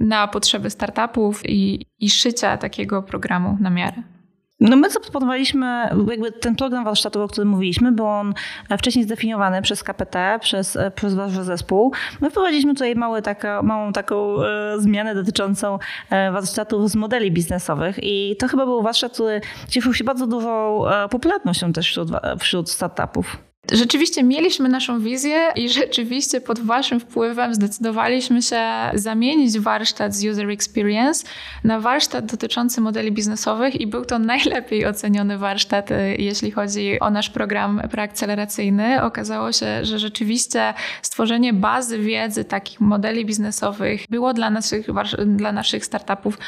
na 0.00 0.28
potrzeby 0.28 0.70
startupów 0.70 1.42
i, 1.44 1.86
i 2.00 2.10
szycia 2.10 2.56
takiego 2.56 3.02
programu 3.02 3.56
na 3.60 3.70
miarę. 3.70 4.13
No 4.60 4.76
my 4.76 4.90
zaproponowaliśmy 4.90 5.88
jakby 6.10 6.32
ten 6.32 6.56
program 6.56 6.84
warsztatowy, 6.84 7.24
o 7.24 7.28
którym 7.28 7.48
mówiliśmy, 7.48 7.92
był 7.92 8.06
on 8.06 8.34
wcześniej 8.78 9.04
zdefiniowany 9.04 9.62
przez 9.62 9.82
KPT, 9.82 10.38
przez, 10.40 10.78
przez 10.94 11.14
wasz 11.14 11.32
zespół. 11.32 11.92
My 12.20 12.30
wprowadziliśmy 12.30 12.74
tutaj 12.74 12.94
małe 12.94 13.22
taka, 13.22 13.62
małą 13.62 13.92
taką 13.92 14.42
e, 14.42 14.74
zmianę 14.78 15.14
dotyczącą 15.14 15.78
e, 16.10 16.32
warsztatów 16.32 16.90
z 16.90 16.94
modeli 16.94 17.32
biznesowych 17.32 17.96
i 18.02 18.36
to 18.38 18.48
chyba 18.48 18.64
był 18.66 18.82
warsztat, 18.82 19.12
który 19.12 19.40
cieszył 19.68 19.94
się 19.94 20.04
bardzo 20.04 20.26
dużą 20.26 20.86
e, 20.88 21.08
popularnością 21.08 21.72
też 21.72 21.86
wśród, 21.86 22.08
wśród 22.38 22.70
startupów. 22.70 23.53
Rzeczywiście 23.74 24.22
mieliśmy 24.22 24.68
naszą 24.68 25.00
wizję 25.00 25.52
i 25.56 25.68
rzeczywiście 25.68 26.40
pod 26.40 26.60
Waszym 26.60 27.00
wpływem 27.00 27.54
zdecydowaliśmy 27.54 28.42
się 28.42 28.60
zamienić 28.94 29.58
warsztat 29.58 30.14
z 30.14 30.24
User 30.24 30.50
Experience 30.50 31.26
na 31.64 31.80
warsztat 31.80 32.26
dotyczący 32.26 32.80
modeli 32.80 33.12
biznesowych 33.12 33.80
i 33.80 33.86
był 33.86 34.04
to 34.04 34.18
najlepiej 34.18 34.86
oceniony 34.86 35.38
warsztat, 35.38 35.90
y, 35.90 36.16
jeśli 36.18 36.50
chodzi 36.50 37.00
o 37.00 37.10
nasz 37.10 37.30
program 37.30 37.80
preakceleracyjny. 37.90 39.02
Okazało 39.02 39.52
się, 39.52 39.84
że 39.84 39.98
rzeczywiście 39.98 40.74
stworzenie 41.02 41.52
bazy 41.52 41.98
wiedzy 41.98 42.44
takich 42.44 42.80
modeli 42.80 43.26
biznesowych 43.26 44.00
było 44.10 44.34
dla 44.34 44.50
naszych, 44.50 44.86
dla 45.26 45.52
naszych 45.52 45.84
startupów 45.84 46.38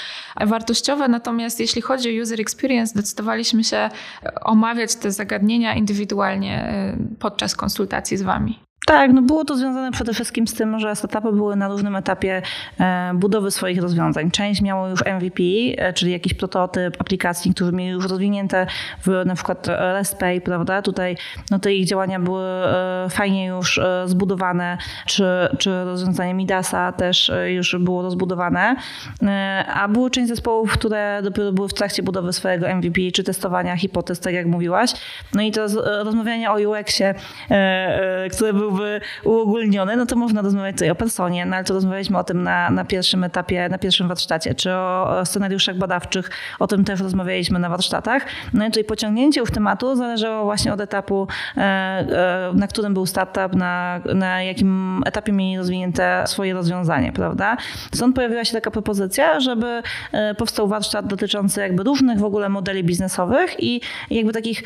wartościowe, 0.40 1.08
natomiast 1.08 1.60
jeśli 1.60 1.82
chodzi 1.82 2.20
o 2.20 2.22
User 2.22 2.40
Experience, 2.40 2.90
zdecydowaliśmy 2.90 3.64
się 3.64 3.88
omawiać 4.44 4.94
te 4.96 5.10
zagadnienia 5.10 5.74
indywidualnie 5.74 6.84
y, 7.12 7.15
podczas 7.18 7.54
konsultacji 7.54 8.16
z 8.16 8.22
Wami? 8.22 8.65
Tak, 8.86 9.12
no 9.12 9.22
było 9.22 9.44
to 9.44 9.56
związane 9.56 9.92
przede 9.92 10.14
wszystkim 10.14 10.46
z 10.46 10.54
tym, 10.54 10.78
że 10.78 10.96
startupy 10.96 11.32
były 11.32 11.56
na 11.56 11.68
różnym 11.68 11.96
etapie 11.96 12.42
e, 12.80 13.12
budowy 13.14 13.50
swoich 13.50 13.82
rozwiązań. 13.82 14.30
Część 14.30 14.62
miało 14.62 14.88
już 14.88 15.00
MVP, 15.00 15.42
e, 15.76 15.92
czyli 15.92 16.12
jakiś 16.12 16.34
prototyp 16.34 17.00
aplikacji, 17.00 17.54
które 17.54 17.72
mieli 17.72 17.90
już 17.90 18.08
rozwinięte 18.08 18.66
w 19.06 19.22
na 19.26 19.34
przykład 19.34 19.66
REST-Pay, 19.66 20.40
prawda? 20.40 20.82
Tutaj 20.82 21.16
no, 21.50 21.58
te 21.58 21.74
ich 21.74 21.86
działania 21.86 22.20
były 22.20 22.44
e, 22.44 23.06
fajnie 23.10 23.46
już 23.46 23.80
zbudowane, 24.04 24.78
czy, 25.06 25.24
czy 25.58 25.84
rozwiązanie 25.84 26.34
Midasa 26.34 26.92
też 26.92 27.32
już 27.46 27.76
było 27.78 28.02
rozbudowane, 28.02 28.76
a 29.74 29.88
było 29.88 30.10
część 30.10 30.28
zespołów, 30.28 30.72
które 30.72 31.20
dopiero 31.22 31.52
były 31.52 31.68
w 31.68 31.74
trakcie 31.74 32.02
budowy 32.02 32.32
swojego 32.32 32.74
MVP, 32.74 33.00
czy 33.14 33.24
testowania 33.24 33.76
hipotez, 33.76 34.20
tak 34.20 34.34
jak 34.34 34.46
mówiłaś. 34.46 34.92
No 35.34 35.42
i 35.42 35.52
to 35.52 35.66
rozmawianie 36.04 36.50
o 36.50 36.54
UX-ie, 36.54 37.14
które 38.30 38.52
były 38.52 38.75
byłby 38.76 39.00
uogólniony, 39.24 39.96
no 39.96 40.06
to 40.06 40.16
można 40.16 40.42
rozmawiać 40.42 40.74
tutaj 40.74 40.90
o 40.90 40.94
personie, 40.94 41.46
no 41.46 41.56
ale 41.56 41.64
to 41.64 41.74
rozmawialiśmy 41.74 42.18
o 42.18 42.24
tym 42.24 42.42
na, 42.42 42.70
na 42.70 42.84
pierwszym 42.84 43.24
etapie, 43.24 43.68
na 43.68 43.78
pierwszym 43.78 44.08
warsztacie, 44.08 44.54
czy 44.54 44.72
o, 44.72 45.18
o 45.18 45.26
scenariuszach 45.26 45.78
badawczych, 45.78 46.30
o 46.58 46.66
tym 46.66 46.84
też 46.84 47.00
rozmawialiśmy 47.00 47.58
na 47.58 47.68
warsztatach. 47.68 48.26
No 48.52 48.66
i 48.66 48.68
tutaj 48.68 48.84
pociągnięcie 48.84 49.40
już 49.40 49.50
tematu 49.50 49.96
zależało 49.96 50.44
właśnie 50.44 50.72
od 50.72 50.80
etapu, 50.80 51.28
e, 51.56 51.60
e, 51.60 52.52
na 52.54 52.66
którym 52.66 52.94
był 52.94 53.06
startup, 53.06 53.56
na, 53.56 54.00
na 54.14 54.42
jakim 54.42 55.02
etapie 55.06 55.32
mieli 55.32 55.58
rozwinięte 55.58 56.24
swoje 56.26 56.54
rozwiązanie, 56.54 57.12
prawda? 57.12 57.56
Stąd 57.94 58.14
pojawiła 58.14 58.44
się 58.44 58.52
taka 58.52 58.70
propozycja, 58.70 59.40
żeby 59.40 59.82
e, 60.12 60.34
powstał 60.34 60.68
warsztat 60.68 61.06
dotyczący 61.06 61.60
jakby 61.60 61.82
różnych 61.82 62.18
w 62.18 62.24
ogóle 62.24 62.48
modeli 62.48 62.84
biznesowych 62.84 63.56
i 63.58 63.80
jakby 64.10 64.32
takich, 64.32 64.62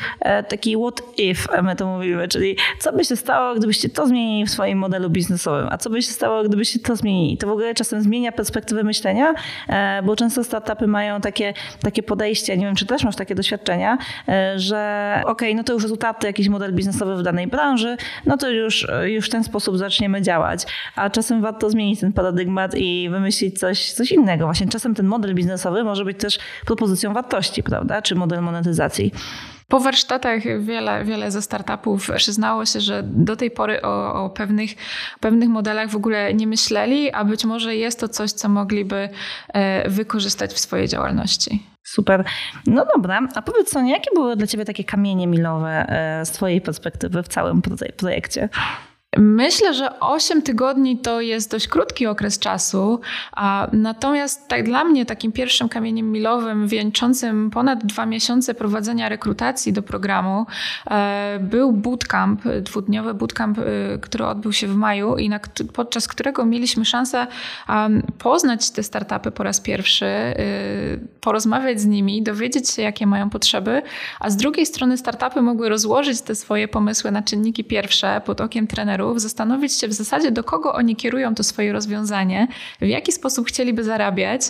taki 0.47 0.77
what 0.77 1.01
if, 1.17 1.61
my 1.61 1.75
to 1.75 1.85
mówimy, 1.85 2.27
czyli 2.27 2.57
co 2.79 2.93
by 2.93 3.05
się 3.05 3.15
stało, 3.15 3.55
gdybyście 3.55 3.89
to 3.89 4.00
zmienili 4.07 4.45
w 4.45 4.49
swoim 4.49 4.77
modelu 4.77 5.09
biznesowym, 5.09 5.67
a 5.71 5.77
co 5.77 5.89
by 5.89 6.01
się 6.01 6.11
stało, 6.11 6.43
gdybyście 6.43 6.79
to 6.79 6.95
zmienili. 6.95 7.37
To 7.37 7.47
w 7.47 7.49
ogóle 7.49 7.73
czasem 7.73 8.01
zmienia 8.01 8.31
perspektywę 8.31 8.83
myślenia, 8.83 9.33
e, 9.67 10.01
bo 10.03 10.15
często 10.15 10.43
startupy 10.43 10.87
mają 10.87 11.21
takie, 11.21 11.53
takie 11.81 12.03
podejście, 12.03 12.57
nie 12.57 12.65
wiem, 12.65 12.75
czy 12.75 12.85
też 12.85 13.03
masz 13.03 13.15
takie 13.15 13.35
doświadczenia, 13.35 13.97
e, 14.27 14.59
że 14.59 15.13
okej, 15.21 15.31
okay, 15.31 15.55
no 15.55 15.63
to 15.63 15.73
już 15.73 15.83
rezultaty, 15.83 16.27
jakiś 16.27 16.49
model 16.49 16.73
biznesowy 16.73 17.15
w 17.15 17.23
danej 17.23 17.47
branży, 17.47 17.97
no 18.25 18.37
to 18.37 18.49
już, 18.49 18.87
już 19.05 19.25
w 19.25 19.29
ten 19.29 19.43
sposób 19.43 19.77
zaczniemy 19.77 20.21
działać. 20.21 20.65
A 20.95 21.09
czasem 21.09 21.41
warto 21.41 21.69
zmienić 21.69 21.99
ten 21.99 22.13
paradygmat 22.13 22.75
i 22.75 23.09
wymyślić 23.09 23.59
coś, 23.59 23.91
coś 23.91 24.11
innego. 24.11 24.45
Właśnie 24.45 24.67
czasem 24.67 24.95
ten 24.95 25.05
model 25.05 25.35
biznesowy 25.35 25.83
może 25.83 26.05
być 26.05 26.19
też 26.19 26.39
propozycją 26.65 27.13
wartości, 27.13 27.63
prawda, 27.63 28.01
czy 28.01 28.15
model 28.15 28.41
monetyzacji. 28.41 29.11
Po 29.71 29.79
warsztatach 29.79 30.59
wiele, 30.59 31.05
wiele 31.05 31.31
ze 31.31 31.41
startupów 31.41 32.09
przyznało 32.15 32.65
się, 32.65 32.79
że 32.79 33.03
do 33.03 33.35
tej 33.35 33.51
pory 33.51 33.81
o, 33.81 34.23
o, 34.23 34.29
pewnych, 34.29 34.71
pewnych 35.19 35.49
modelach 35.49 35.89
w 35.89 35.95
ogóle 35.95 36.33
nie 36.33 36.47
myśleli, 36.47 37.11
a 37.11 37.25
być 37.25 37.45
może 37.45 37.75
jest 37.75 37.99
to 37.99 38.07
coś, 38.07 38.31
co 38.31 38.49
mogliby 38.49 39.09
e, 39.53 39.89
wykorzystać 39.89 40.53
w 40.53 40.59
swojej 40.59 40.87
działalności. 40.87 41.63
Super. 41.83 42.23
No 42.67 42.85
dobra, 42.95 43.27
a 43.35 43.41
powiedz 43.41 43.69
Sonia, 43.69 43.93
jakie 43.93 44.09
były 44.15 44.35
dla 44.35 44.47
Ciebie 44.47 44.65
takie 44.65 44.83
kamienie 44.83 45.27
milowe 45.27 45.85
e, 45.89 46.25
z 46.25 46.31
Twojej 46.31 46.61
perspektywy 46.61 47.23
w 47.23 47.27
całym 47.27 47.61
projekcie? 47.97 48.49
Myślę, 49.17 49.73
że 49.73 49.99
8 49.99 50.41
tygodni 50.41 50.97
to 50.97 51.21
jest 51.21 51.51
dość 51.51 51.67
krótki 51.67 52.07
okres 52.07 52.39
czasu, 52.39 52.99
a 53.31 53.67
natomiast 53.73 54.47
tak 54.47 54.63
dla 54.63 54.83
mnie 54.83 55.05
takim 55.05 55.31
pierwszym 55.31 55.69
kamieniem 55.69 56.11
milowym 56.11 56.67
wieńczącym 56.67 57.49
ponad 57.49 57.85
dwa 57.85 58.05
miesiące 58.05 58.53
prowadzenia 58.53 59.09
rekrutacji 59.09 59.73
do 59.73 59.81
programu 59.81 60.45
e, 60.91 61.39
był 61.41 61.71
bootcamp, 61.71 62.41
dwudniowy 62.61 63.13
bootcamp, 63.13 63.59
e, 63.59 63.63
który 64.01 64.25
odbył 64.25 64.53
się 64.53 64.67
w 64.67 64.75
maju 64.75 65.17
i 65.17 65.29
podczas 65.73 66.07
którego 66.07 66.45
mieliśmy 66.45 66.85
szansę 66.85 67.27
poznać 68.17 68.71
te 68.71 68.83
startupy 68.83 69.31
po 69.31 69.43
raz 69.43 69.61
pierwszy, 69.61 70.05
e, 70.05 70.35
porozmawiać 71.21 71.81
z 71.81 71.85
nimi, 71.85 72.23
dowiedzieć 72.23 72.69
się 72.69 72.81
jakie 72.81 73.07
mają 73.07 73.29
potrzeby, 73.29 73.81
a 74.19 74.29
z 74.29 74.37
drugiej 74.37 74.65
strony 74.65 74.97
startupy 74.97 75.41
mogły 75.41 75.69
rozłożyć 75.69 76.21
te 76.21 76.35
swoje 76.35 76.67
pomysły 76.67 77.11
na 77.11 77.21
czynniki 77.21 77.63
pierwsze 77.63 78.21
pod 78.25 78.41
okiem 78.41 78.67
trenerów 78.67 79.00
zastanowić 79.19 79.73
się 79.73 79.87
w 79.87 79.93
zasadzie, 79.93 80.31
do 80.31 80.43
kogo 80.43 80.73
oni 80.73 80.95
kierują 80.95 81.35
to 81.35 81.43
swoje 81.43 81.73
rozwiązanie, 81.73 82.47
w 82.81 82.85
jaki 82.85 83.11
sposób 83.11 83.47
chcieliby 83.47 83.83
zarabiać 83.83 84.41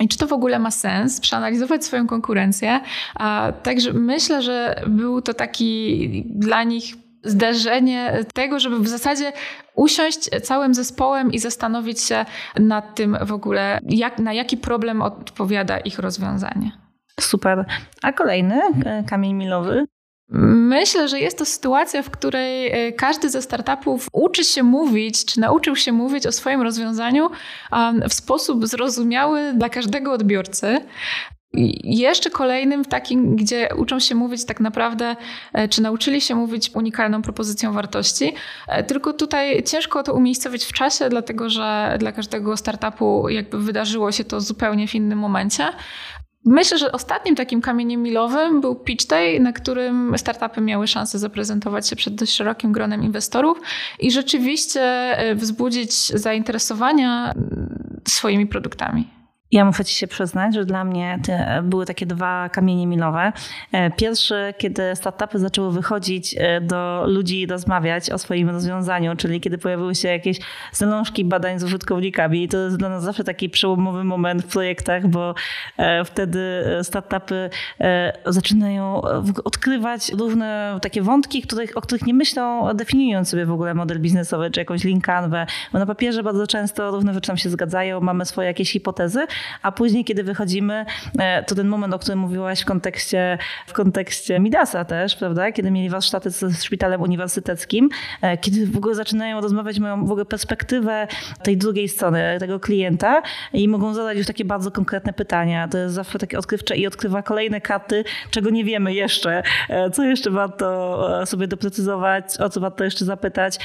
i 0.00 0.08
czy 0.08 0.18
to 0.18 0.26
w 0.26 0.32
ogóle 0.32 0.58
ma 0.58 0.70
sens, 0.70 1.20
przeanalizować 1.20 1.84
swoją 1.84 2.06
konkurencję. 2.06 2.80
Także 3.62 3.92
myślę, 3.92 4.42
że 4.42 4.82
był 4.86 5.22
to 5.22 5.34
taki 5.34 6.24
dla 6.26 6.62
nich 6.62 6.94
zdarzenie 7.24 8.24
tego, 8.34 8.60
żeby 8.60 8.78
w 8.78 8.88
zasadzie 8.88 9.32
usiąść 9.74 10.18
całym 10.42 10.74
zespołem 10.74 11.32
i 11.32 11.38
zastanowić 11.38 12.00
się 12.00 12.24
nad 12.60 12.94
tym 12.94 13.16
w 13.22 13.32
ogóle, 13.32 13.80
jak, 13.88 14.18
na 14.18 14.32
jaki 14.32 14.56
problem 14.56 15.02
odpowiada 15.02 15.78
ich 15.78 15.98
rozwiązanie. 15.98 16.72
Super. 17.20 17.64
A 18.02 18.12
kolejny 18.12 18.60
kamień 19.06 19.34
milowy? 19.34 19.84
Myślę, 20.30 21.08
że 21.08 21.20
jest 21.20 21.38
to 21.38 21.44
sytuacja, 21.44 22.02
w 22.02 22.10
której 22.10 22.72
e, 22.72 22.92
każdy 22.92 23.30
ze 23.30 23.42
startupów 23.42 24.08
uczy 24.12 24.44
się 24.44 24.62
mówić, 24.62 25.24
czy 25.24 25.40
nauczył 25.40 25.76
się 25.76 25.92
mówić 25.92 26.26
o 26.26 26.32
swoim 26.32 26.62
rozwiązaniu 26.62 27.30
w 28.08 28.14
sposób 28.14 28.66
zrozumiały 28.66 29.52
dla 29.52 29.68
każdego 29.68 30.12
odbiorcy. 30.12 30.80
I 31.54 31.98
jeszcze 31.98 32.30
kolejnym 32.30 32.84
takim, 32.84 33.36
gdzie 33.36 33.68
uczą 33.76 34.00
się 34.00 34.14
mówić 34.14 34.44
tak 34.44 34.60
naprawdę, 34.60 35.16
e, 35.52 35.68
czy 35.68 35.82
nauczyli 35.82 36.20
się 36.20 36.34
mówić 36.34 36.70
unikalną 36.74 37.22
propozycją 37.22 37.72
wartości. 37.72 38.34
E, 38.68 38.84
tylko 38.84 39.12
tutaj 39.12 39.62
ciężko 39.62 40.02
to 40.02 40.14
umiejscowić 40.14 40.64
w 40.64 40.72
czasie, 40.72 41.08
dlatego 41.08 41.50
że 41.50 41.96
dla 42.00 42.12
każdego 42.12 42.56
startupu 42.56 43.28
jakby 43.28 43.58
wydarzyło 43.58 44.12
się 44.12 44.24
to 44.24 44.40
zupełnie 44.40 44.88
w 44.88 44.94
innym 44.94 45.18
momencie. 45.18 45.64
Myślę, 46.50 46.78
że 46.78 46.92
ostatnim 46.92 47.36
takim 47.36 47.60
kamieniem 47.60 48.02
milowym 48.02 48.60
był 48.60 48.74
Pitch 48.74 49.06
Day, 49.06 49.40
na 49.40 49.52
którym 49.52 50.18
startupy 50.18 50.60
miały 50.60 50.86
szansę 50.86 51.18
zaprezentować 51.18 51.88
się 51.88 51.96
przed 51.96 52.14
dość 52.14 52.32
szerokim 52.32 52.72
gronem 52.72 53.04
inwestorów 53.04 53.60
i 53.98 54.10
rzeczywiście 54.10 54.80
e, 54.82 55.34
wzbudzić 55.34 55.92
zainteresowania 56.06 57.32
mm, 57.32 58.00
swoimi 58.08 58.46
produktami. 58.46 59.17
Ja 59.52 59.64
muszę 59.64 59.84
Ci 59.84 59.94
się 59.94 60.06
przyznać, 60.06 60.54
że 60.54 60.64
dla 60.64 60.84
mnie 60.84 61.18
były 61.62 61.86
takie 61.86 62.06
dwa 62.06 62.48
kamienie 62.48 62.86
milowe. 62.86 63.32
E, 63.72 63.90
pierwszy, 63.90 64.54
kiedy 64.58 64.82
startupy 64.94 65.38
zaczęły 65.38 65.72
wychodzić 65.72 66.34
e, 66.38 66.60
do 66.60 67.04
ludzi 67.06 67.40
i 67.40 67.46
rozmawiać 67.46 68.10
o 68.10 68.18
swoim 68.18 68.50
rozwiązaniu, 68.50 69.16
czyli 69.16 69.40
kiedy 69.40 69.58
pojawiły 69.58 69.94
się 69.94 70.08
jakieś 70.08 70.38
zalążki 70.72 71.24
badań 71.24 71.58
z 71.58 71.64
użytkownikami. 71.64 72.42
I 72.42 72.48
to 72.48 72.58
jest 72.58 72.76
dla 72.76 72.88
nas 72.88 73.02
zawsze 73.02 73.24
taki 73.24 73.50
przełomowy 73.50 74.04
moment 74.04 74.42
w 74.42 74.46
projektach, 74.46 75.06
bo 75.06 75.34
e, 75.76 76.04
wtedy 76.04 76.64
startupy 76.82 77.50
zaczynają 78.26 79.00
odkrywać 79.44 80.12
różne 80.12 80.78
takie 80.82 81.02
wątki, 81.02 81.42
których, 81.42 81.76
o 81.76 81.80
których 81.80 82.06
nie 82.06 82.14
myślą, 82.14 82.74
definiując 82.74 83.28
sobie 83.28 83.46
w 83.46 83.52
ogóle 83.52 83.74
model 83.74 84.00
biznesowy 84.00 84.50
czy 84.50 84.60
jakąś 84.60 84.84
linkanwę. 84.84 85.46
Bo 85.72 85.78
na 85.78 85.86
papierze 85.86 86.22
bardzo 86.22 86.46
często 86.46 86.90
różne 86.90 87.14
rzeczy 87.14 87.28
nam 87.28 87.36
się 87.36 87.50
zgadzają, 87.50 88.00
mamy 88.00 88.24
swoje 88.24 88.48
jakieś 88.48 88.72
hipotezy, 88.72 89.26
a 89.62 89.72
później, 89.72 90.04
kiedy 90.04 90.24
wychodzimy, 90.24 90.86
e, 91.18 91.42
to 91.42 91.54
ten 91.54 91.68
moment, 91.68 91.94
o 91.94 91.98
którym 91.98 92.18
mówiłaś 92.18 92.60
w 92.60 92.64
kontekście, 92.64 93.38
w 93.66 93.72
kontekście 93.72 94.40
Midasa 94.40 94.84
też, 94.84 95.16
prawda, 95.16 95.52
kiedy 95.52 95.70
mieli 95.70 95.90
warsztaty 95.90 96.30
z 96.30 96.62
szpitalem 96.62 97.00
uniwersyteckim, 97.00 97.88
e, 98.22 98.38
kiedy 98.38 98.66
w 98.66 98.76
ogóle 98.76 98.94
zaczynają 98.94 99.40
rozmawiać, 99.40 99.78
mają 99.78 100.06
w 100.06 100.10
ogóle 100.10 100.24
perspektywę 100.24 101.06
tej 101.42 101.56
drugiej 101.56 101.88
strony, 101.88 102.36
tego 102.40 102.60
klienta 102.60 103.22
i 103.52 103.68
mogą 103.68 103.94
zadać 103.94 104.18
już 104.18 104.26
takie 104.26 104.44
bardzo 104.44 104.70
konkretne 104.70 105.12
pytania. 105.12 105.68
To 105.68 105.78
jest 105.78 105.94
zawsze 105.94 106.18
takie 106.18 106.38
odkrywcze 106.38 106.76
i 106.76 106.86
odkrywa 106.86 107.22
kolejne 107.22 107.60
karty, 107.60 108.04
czego 108.30 108.50
nie 108.50 108.64
wiemy 108.64 108.94
jeszcze, 108.94 109.42
e, 109.68 109.90
co 109.90 110.04
jeszcze 110.04 110.30
warto 110.30 110.68
sobie 111.26 111.48
doprecyzować, 111.48 112.24
o 112.38 112.48
co 112.48 112.60
warto 112.60 112.84
jeszcze 112.84 113.04
zapytać. 113.04 113.58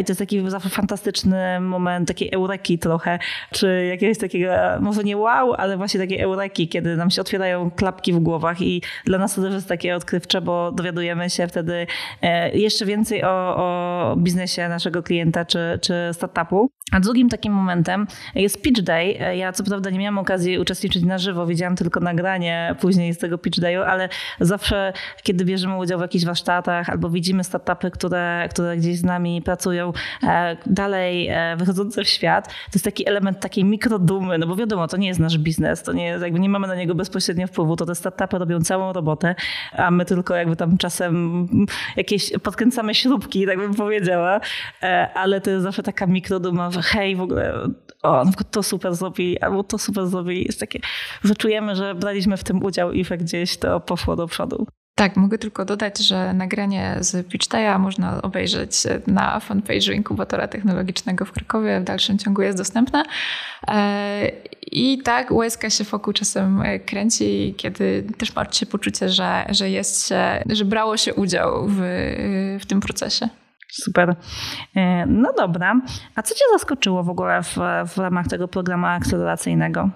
I 0.00 0.04
to 0.04 0.10
jest 0.10 0.18
taki 0.18 0.50
zawsze 0.50 0.68
fantastyczny 0.68 1.60
moment 1.60 2.08
takiej 2.08 2.30
eureki 2.32 2.78
trochę, 2.78 3.18
czy 3.50 3.86
jakiegoś 3.86 4.18
takiego, 4.18 4.52
może 4.80 5.04
nie 5.04 5.09
wow, 5.16 5.54
ale 5.54 5.76
właśnie 5.76 6.00
takiej 6.00 6.20
eureki, 6.20 6.68
kiedy 6.68 6.96
nam 6.96 7.10
się 7.10 7.20
otwierają 7.20 7.70
klapki 7.70 8.12
w 8.12 8.18
głowach 8.18 8.60
i 8.60 8.82
dla 9.04 9.18
nas 9.18 9.34
to 9.34 9.42
też 9.42 9.54
jest 9.54 9.68
takie 9.68 9.96
odkrywcze, 9.96 10.40
bo 10.40 10.72
dowiadujemy 10.72 11.30
się 11.30 11.48
wtedy 11.48 11.86
e, 12.22 12.58
jeszcze 12.58 12.86
więcej 12.86 13.24
o, 13.24 13.56
o 13.56 14.14
biznesie 14.16 14.68
naszego 14.68 15.02
klienta 15.02 15.44
czy, 15.44 15.78
czy 15.82 15.94
startupu. 16.12 16.70
A 16.92 17.00
drugim 17.00 17.28
takim 17.28 17.52
momentem 17.52 18.06
jest 18.34 18.62
Pitch 18.62 18.80
Day. 18.80 19.16
E, 19.20 19.36
ja 19.36 19.52
co 19.52 19.64
prawda 19.64 19.90
nie 19.90 19.98
miałam 19.98 20.18
okazji 20.18 20.58
uczestniczyć 20.58 21.04
na 21.04 21.18
żywo, 21.18 21.46
widziałam 21.46 21.76
tylko 21.76 22.00
nagranie 22.00 22.74
później 22.80 23.14
z 23.14 23.18
tego 23.18 23.38
Pitch 23.38 23.60
Dayu, 23.60 23.82
ale 23.82 24.08
zawsze, 24.40 24.92
kiedy 25.22 25.44
bierzemy 25.44 25.76
udział 25.76 25.98
w 25.98 26.02
jakichś 26.02 26.24
warsztatach 26.24 26.90
albo 26.90 27.10
widzimy 27.10 27.44
startupy, 27.44 27.90
które, 27.90 28.48
które 28.50 28.76
gdzieś 28.76 28.98
z 28.98 29.04
nami 29.04 29.42
pracują, 29.42 29.92
e, 30.22 30.56
dalej 30.66 31.30
wychodzące 31.56 32.04
w 32.04 32.08
świat, 32.08 32.48
to 32.48 32.74
jest 32.74 32.84
taki 32.84 33.08
element 33.08 33.40
takiej 33.40 33.64
mikrodumy, 33.64 34.38
no 34.38 34.46
bo 34.46 34.56
wiadomo, 34.56 34.88
to 34.88 34.96
nie 35.00 35.08
jest 35.08 35.20
nasz 35.20 35.38
biznes, 35.38 35.82
to 35.82 35.92
nie 35.92 36.04
jakby 36.04 36.40
nie 36.40 36.48
mamy 36.48 36.66
na 36.66 36.74
niego 36.74 36.94
bezpośrednio 36.94 37.46
wpływu, 37.46 37.76
to 37.76 37.86
te 37.86 37.94
startupy 37.94 38.38
robią 38.38 38.60
całą 38.60 38.92
robotę, 38.92 39.34
a 39.72 39.90
my 39.90 40.04
tylko 40.04 40.34
jakby 40.34 40.56
tam 40.56 40.78
czasem 40.78 41.46
jakieś 41.96 42.32
podkręcamy 42.42 42.94
śrubki, 42.94 43.46
tak 43.46 43.58
bym 43.58 43.74
powiedziała, 43.74 44.40
e, 44.82 45.08
ale 45.14 45.40
to 45.40 45.50
jest 45.50 45.62
zawsze 45.62 45.82
taka 45.82 46.06
mikroduma, 46.06 46.70
że 46.70 46.82
hej, 46.82 47.16
w 47.16 47.20
ogóle 47.20 47.54
o, 48.02 48.24
to 48.50 48.62
super 48.62 48.94
zrobili, 48.94 49.40
albo 49.40 49.64
to 49.64 49.78
super 49.78 50.06
zrobili. 50.06 50.44
Jest 50.44 50.60
takie, 50.60 50.80
że 51.24 51.34
czujemy, 51.34 51.76
że 51.76 51.94
braliśmy 51.94 52.36
w 52.36 52.44
tym 52.44 52.64
udział 52.64 52.92
i 52.92 53.04
gdzieś 53.04 53.56
to 53.56 53.80
poszło 53.80 54.16
do 54.16 54.26
przodu. 54.26 54.66
Tak, 55.00 55.16
mogę 55.16 55.38
tylko 55.38 55.64
dodać, 55.64 55.98
że 55.98 56.34
nagranie 56.34 56.96
z 57.00 57.28
PitchTaya 57.28 57.78
można 57.78 58.22
obejrzeć 58.22 58.72
na 59.06 59.38
fanpage'u 59.38 59.92
Inkubatora 59.92 60.48
Technologicznego 60.48 61.24
w 61.24 61.32
Krakowie. 61.32 61.80
W 61.80 61.84
dalszym 61.84 62.18
ciągu 62.18 62.42
jest 62.42 62.58
dostępne. 62.58 63.02
E, 63.68 64.28
I 64.62 64.98
tak 65.02 65.30
łezka 65.30 65.70
się 65.70 65.84
wokół 65.84 66.12
czasem 66.12 66.62
kręci, 66.86 67.54
kiedy 67.56 68.06
też 68.18 68.34
ma 68.34 68.52
się 68.52 68.66
poczucie, 68.66 69.08
że, 69.08 69.46
że, 69.48 69.70
jest 69.70 70.08
się, 70.08 70.42
że 70.46 70.64
brało 70.64 70.96
się 70.96 71.14
udział 71.14 71.66
w, 71.68 71.78
w 72.60 72.66
tym 72.66 72.80
procesie. 72.80 73.28
Super. 73.68 74.16
E, 74.76 75.06
no 75.06 75.32
dobra. 75.32 75.80
A 76.14 76.22
co 76.22 76.34
Cię 76.34 76.44
zaskoczyło 76.52 77.02
w 77.02 77.10
ogóle 77.10 77.42
w, 77.42 77.56
w 77.94 77.98
ramach 77.98 78.28
tego 78.28 78.48
programu 78.48 78.86
akceleracyjnego? 78.86 79.90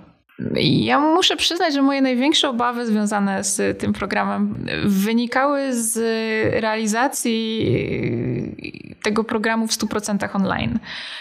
Ja 0.61 1.01
muszę 1.01 1.37
przyznać, 1.37 1.75
że 1.75 1.83
moje 1.83 2.03
największe 2.03 2.49
obawy 2.49 2.87
związane 2.87 3.45
z 3.45 3.79
tym 3.79 3.93
programem 3.93 4.67
wynikały 4.85 5.75
z 5.75 5.97
realizacji 6.61 7.67
tego 9.03 9.25
programu 9.25 9.67
w 9.67 9.71
100% 9.71 10.37
online. 10.37 10.79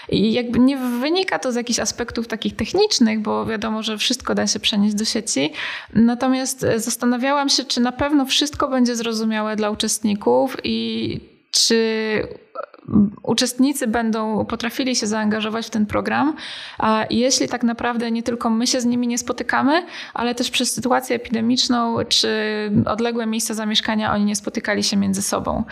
I 0.09 0.33
jakby 0.33 0.59
nie 0.59 0.77
wynika 0.77 1.39
to 1.39 1.51
z 1.51 1.55
jakichś 1.55 1.79
aspektów 1.79 2.27
takich 2.27 2.55
technicznych, 2.55 3.19
bo 3.19 3.45
wiadomo, 3.45 3.83
że 3.83 3.97
wszystko 3.97 4.35
da 4.35 4.47
się 4.47 4.59
przenieść 4.59 4.95
do 4.95 5.05
sieci. 5.05 5.53
Natomiast 5.93 6.65
zastanawiałam 6.75 7.49
się, 7.49 7.63
czy 7.63 7.81
na 7.81 7.91
pewno 7.91 8.25
wszystko 8.25 8.67
będzie 8.67 8.95
zrozumiałe 8.95 9.55
dla 9.55 9.69
uczestników 9.69 10.57
i 10.63 11.19
czy 11.51 11.77
uczestnicy 13.23 13.87
będą 13.87 14.45
potrafili 14.45 14.95
się 14.95 15.07
zaangażować 15.07 15.67
w 15.67 15.69
ten 15.69 15.85
program, 15.85 16.35
a 16.77 17.05
jeśli 17.09 17.47
tak 17.47 17.63
naprawdę 17.63 18.11
nie 18.11 18.23
tylko 18.23 18.49
my 18.49 18.67
się 18.67 18.81
z 18.81 18.85
nimi 18.85 19.07
nie 19.07 19.17
spotykamy, 19.17 19.85
ale 20.13 20.35
też 20.35 20.51
przez 20.51 20.73
sytuację 20.73 21.15
epidemiczną 21.15 21.97
czy 22.09 22.29
odległe 22.85 23.25
miejsca 23.25 23.53
zamieszkania 23.53 24.13
oni 24.13 24.25
nie 24.25 24.35
spotykali 24.35 24.83
się 24.83 24.97
między 24.97 25.21
sobą. 25.21 25.63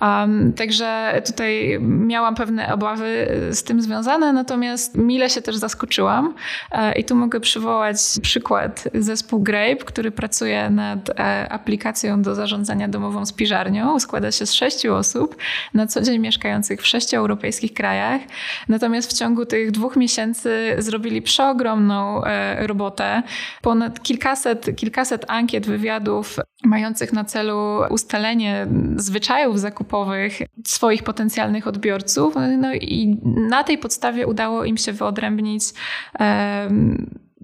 Um, 0.00 0.52
także 0.52 1.22
tutaj 1.26 1.78
miałam 1.80 2.34
pewne 2.34 2.74
obawy 2.74 3.26
z 3.50 3.62
tym 3.62 3.82
związane, 3.82 4.32
natomiast 4.32 4.96
mile 4.96 5.30
się 5.30 5.42
też 5.42 5.56
zaskoczyłam 5.56 6.34
e, 6.72 6.92
i 6.92 7.04
tu 7.04 7.14
mogę 7.14 7.40
przywołać 7.40 7.96
przykład 8.22 8.84
zespół 8.94 9.40
Grape, 9.40 9.76
który 9.76 10.10
pracuje 10.10 10.70
nad 10.70 11.10
e, 11.10 11.48
aplikacją 11.52 12.22
do 12.22 12.34
zarządzania 12.34 12.88
domową 12.88 13.26
spiżarnią. 13.26 14.00
Składa 14.00 14.32
się 14.32 14.46
z 14.46 14.52
sześciu 14.52 14.94
osób, 14.94 15.36
na 15.74 15.86
co 15.86 16.02
dzień 16.02 16.18
mieszkają 16.18 16.57
w 16.66 16.86
sześciu 16.86 17.16
europejskich 17.16 17.74
krajach. 17.74 18.20
Natomiast 18.68 19.10
w 19.10 19.18
ciągu 19.18 19.46
tych 19.46 19.70
dwóch 19.70 19.96
miesięcy 19.96 20.76
zrobili 20.78 21.22
przeogromną 21.22 22.24
e, 22.24 22.66
robotę. 22.66 23.22
Ponad 23.62 24.02
kilkaset, 24.02 24.76
kilkaset 24.76 25.24
ankiet, 25.28 25.66
wywiadów 25.66 26.36
mających 26.64 27.12
na 27.12 27.24
celu 27.24 27.80
ustalenie 27.90 28.66
zwyczajów 28.96 29.60
zakupowych 29.60 30.38
swoich 30.66 31.02
potencjalnych 31.02 31.66
odbiorców. 31.66 32.34
No 32.58 32.74
i 32.74 33.20
na 33.24 33.64
tej 33.64 33.78
podstawie 33.78 34.26
udało 34.26 34.64
im 34.64 34.76
się 34.76 34.92
wyodrębnić 34.92 35.62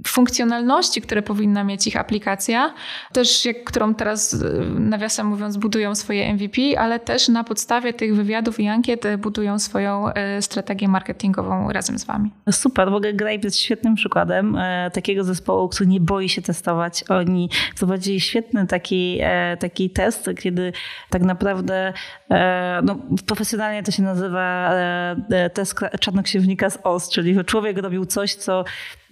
funkcjonalności, 0.07 1.01
które 1.01 1.23
powinna 1.23 1.65
mieć 1.65 1.87
ich 1.87 1.97
aplikacja, 1.97 2.75
też 3.13 3.45
jak, 3.45 3.65
którą 3.65 3.95
teraz 3.95 4.35
e, 4.35 4.65
nawiasem 4.81 5.27
mówiąc 5.27 5.57
budują 5.57 5.95
swoje 5.95 6.35
MVP, 6.35 6.63
ale 6.79 7.01
też 7.01 7.29
na 7.29 7.45
podstawie 7.45 7.93
tych 7.93 8.17
wywiadów 8.17 8.61
i 8.61 8.69
ankiet 8.69 9.07
e, 9.07 9.19
budują 9.19 9.59
swoją 9.59 10.09
e, 10.09 10.43
strategię 10.43 10.89
marketingową 10.89 11.73
razem 11.73 11.99
z 11.99 12.05
wami. 12.05 12.31
Super, 12.51 12.91
w 12.91 12.95
ogóle 12.95 13.13
Grape 13.13 13.41
jest 13.43 13.59
świetnym 13.59 13.95
przykładem 13.95 14.59
takiego 14.93 15.25
zespołu, 15.25 15.69
który 15.69 15.87
nie 15.87 16.01
boi 16.01 16.29
się 16.29 16.43
testować. 16.43 17.05
Oni 17.09 17.51
prowadzili 17.79 18.21
świetny 18.21 18.67
taki, 18.67 19.21
taki 19.61 19.91
test, 19.91 20.31
kiedy 20.39 20.73
tak 21.11 21.23
naprawdę 21.23 21.93
no, 22.83 22.97
profesjonalnie 23.27 23.83
to 23.83 23.93
się 23.93 24.03
nazywa 24.03 24.73
test 25.55 25.75
czarnoksiężnika 26.01 26.71
z 26.71 26.79
OS, 26.83 27.09
czyli 27.09 27.35
że 27.35 27.45
człowiek 27.45 27.79
robił 27.79 28.07
coś, 28.07 28.35
co 28.35 28.65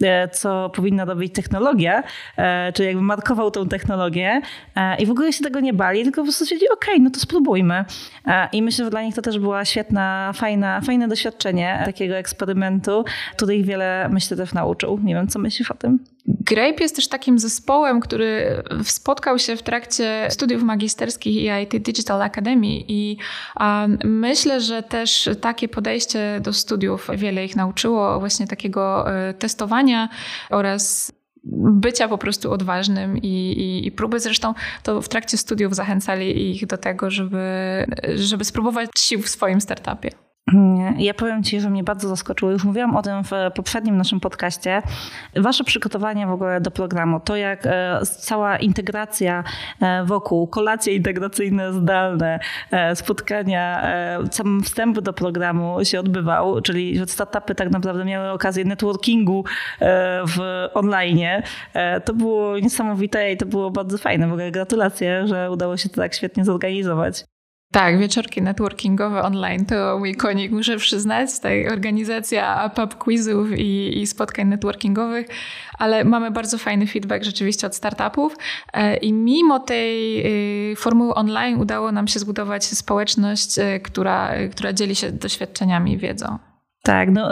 E, 0.02 0.28
co 0.28 0.70
powinna 0.72 1.04
robić 1.04 1.34
technologia, 1.34 2.02
e, 2.36 2.72
czyli 2.72 2.86
jakby 2.86 3.02
markował 3.02 3.50
tą 3.50 3.68
technologię 3.68 4.40
e, 4.76 5.02
i 5.02 5.06
w 5.06 5.10
ogóle 5.10 5.32
się 5.32 5.44
tego 5.44 5.60
nie 5.60 5.72
bali, 5.72 6.02
tylko 6.02 6.20
po 6.20 6.24
prostu 6.24 6.44
stwierdzili, 6.44 6.70
okej, 6.70 6.94
okay, 6.94 7.04
no 7.04 7.10
to 7.10 7.20
spróbujmy. 7.20 7.84
I 8.52 8.62
myślę, 8.62 8.84
że 8.84 8.90
dla 8.90 9.02
nich 9.02 9.14
to 9.14 9.22
też 9.22 9.38
była 9.38 9.64
świetna, 9.64 10.32
fajna, 10.34 10.80
fajne 10.80 11.08
doświadczenie 11.08 11.82
takiego 11.84 12.16
eksperymentu, 12.16 13.04
który 13.36 13.56
ich 13.56 13.66
wiele, 13.66 14.08
myślę, 14.12 14.36
też 14.36 14.52
nauczył. 14.52 14.98
Nie 15.02 15.14
wiem, 15.14 15.28
co 15.28 15.38
myślisz 15.38 15.70
o 15.70 15.74
tym? 15.74 15.98
Grape 16.26 16.82
jest 16.82 16.96
też 16.96 17.08
takim 17.08 17.38
zespołem, 17.38 18.00
który 18.00 18.62
spotkał 18.84 19.38
się 19.38 19.56
w 19.56 19.62
trakcie 19.62 20.28
studiów 20.30 20.62
magisterskich 20.62 21.50
EIT 21.50 21.76
Digital 21.76 22.22
Academy 22.22 22.66
i 22.88 23.16
myślę, 24.04 24.60
że 24.60 24.82
też 24.82 25.30
takie 25.40 25.68
podejście 25.68 26.40
do 26.42 26.52
studiów 26.52 27.08
wiele 27.14 27.44
ich 27.44 27.56
nauczyło, 27.56 28.20
właśnie 28.20 28.46
takiego 28.46 29.06
y, 29.30 29.34
testowania 29.34 30.08
oraz 30.50 31.12
bycia 31.44 32.08
po 32.08 32.18
prostu 32.18 32.52
odważnym 32.52 33.18
i, 33.18 33.52
i, 33.52 33.86
i, 33.86 33.92
próby. 33.92 34.20
Zresztą 34.20 34.54
to 34.82 35.02
w 35.02 35.08
trakcie 35.08 35.38
studiów 35.38 35.74
zachęcali 35.74 36.50
ich 36.50 36.66
do 36.66 36.78
tego, 36.78 37.10
żeby, 37.10 37.46
żeby 38.14 38.44
spróbować 38.44 38.90
sił 38.98 39.22
w 39.22 39.28
swoim 39.28 39.60
startupie. 39.60 40.10
Ja 40.98 41.14
powiem 41.14 41.42
Ci, 41.42 41.60
że 41.60 41.70
mnie 41.70 41.84
bardzo 41.84 42.08
zaskoczyło. 42.08 42.52
Już 42.52 42.64
mówiłam 42.64 42.96
o 42.96 43.02
tym 43.02 43.24
w 43.24 43.30
poprzednim 43.54 43.96
naszym 43.96 44.20
podcaście. 44.20 44.82
Wasze 45.36 45.64
przygotowanie 45.64 46.26
w 46.26 46.30
ogóle 46.30 46.60
do 46.60 46.70
programu, 46.70 47.20
to 47.20 47.36
jak 47.36 47.66
e, 47.66 48.00
cała 48.20 48.56
integracja 48.56 49.44
e, 49.80 50.04
wokół, 50.04 50.46
kolacje 50.46 50.94
integracyjne 50.94 51.72
zdalne, 51.72 52.40
e, 52.70 52.96
spotkania, 52.96 53.92
sam 54.30 54.62
wstęp 54.62 55.00
do 55.00 55.12
programu 55.12 55.84
się 55.84 56.00
odbywał, 56.00 56.60
czyli 56.60 57.00
startupy 57.06 57.54
tak 57.54 57.70
naprawdę 57.70 58.04
miały 58.04 58.30
okazję 58.30 58.64
networkingu 58.64 59.44
w 60.26 60.68
online. 60.74 61.20
To 62.04 62.14
było 62.14 62.58
niesamowite 62.58 63.32
i 63.32 63.36
to 63.36 63.46
było 63.46 63.70
bardzo 63.70 63.98
fajne. 63.98 64.28
W 64.28 64.32
ogóle 64.32 64.50
gratulacje, 64.50 65.26
że 65.26 65.50
udało 65.50 65.76
się 65.76 65.88
to 65.88 65.96
tak 65.96 66.14
świetnie 66.14 66.44
zorganizować. 66.44 67.24
Tak, 67.72 67.98
wieczorki 67.98 68.42
networkingowe 68.42 69.22
online 69.22 69.66
to 69.66 69.98
mój 69.98 70.14
konik, 70.14 70.52
muszę 70.52 70.76
przyznać. 70.76 71.36
Tutaj 71.36 71.68
organizacja 71.68 72.70
pub 72.74 72.94
quizów 72.94 73.52
i, 73.58 74.00
i, 74.02 74.06
spotkań 74.06 74.48
networkingowych, 74.48 75.26
ale 75.78 76.04
mamy 76.04 76.30
bardzo 76.30 76.58
fajny 76.58 76.86
feedback 76.86 77.24
rzeczywiście 77.24 77.66
od 77.66 77.74
startupów 77.74 78.36
e, 78.72 78.96
i 78.96 79.12
mimo 79.12 79.60
tej 79.60 80.22
y, 80.72 80.76
formuły 80.76 81.14
online 81.14 81.60
udało 81.60 81.92
nam 81.92 82.08
się 82.08 82.20
zbudować 82.20 82.64
społeczność, 82.64 83.58
e, 83.58 83.80
która, 83.80 84.32
która 84.50 84.72
dzieli 84.72 84.94
się 84.94 85.12
doświadczeniami 85.12 85.92
i 85.92 85.98
wiedzą. 85.98 86.51
Tak, 86.84 87.10
no, 87.10 87.30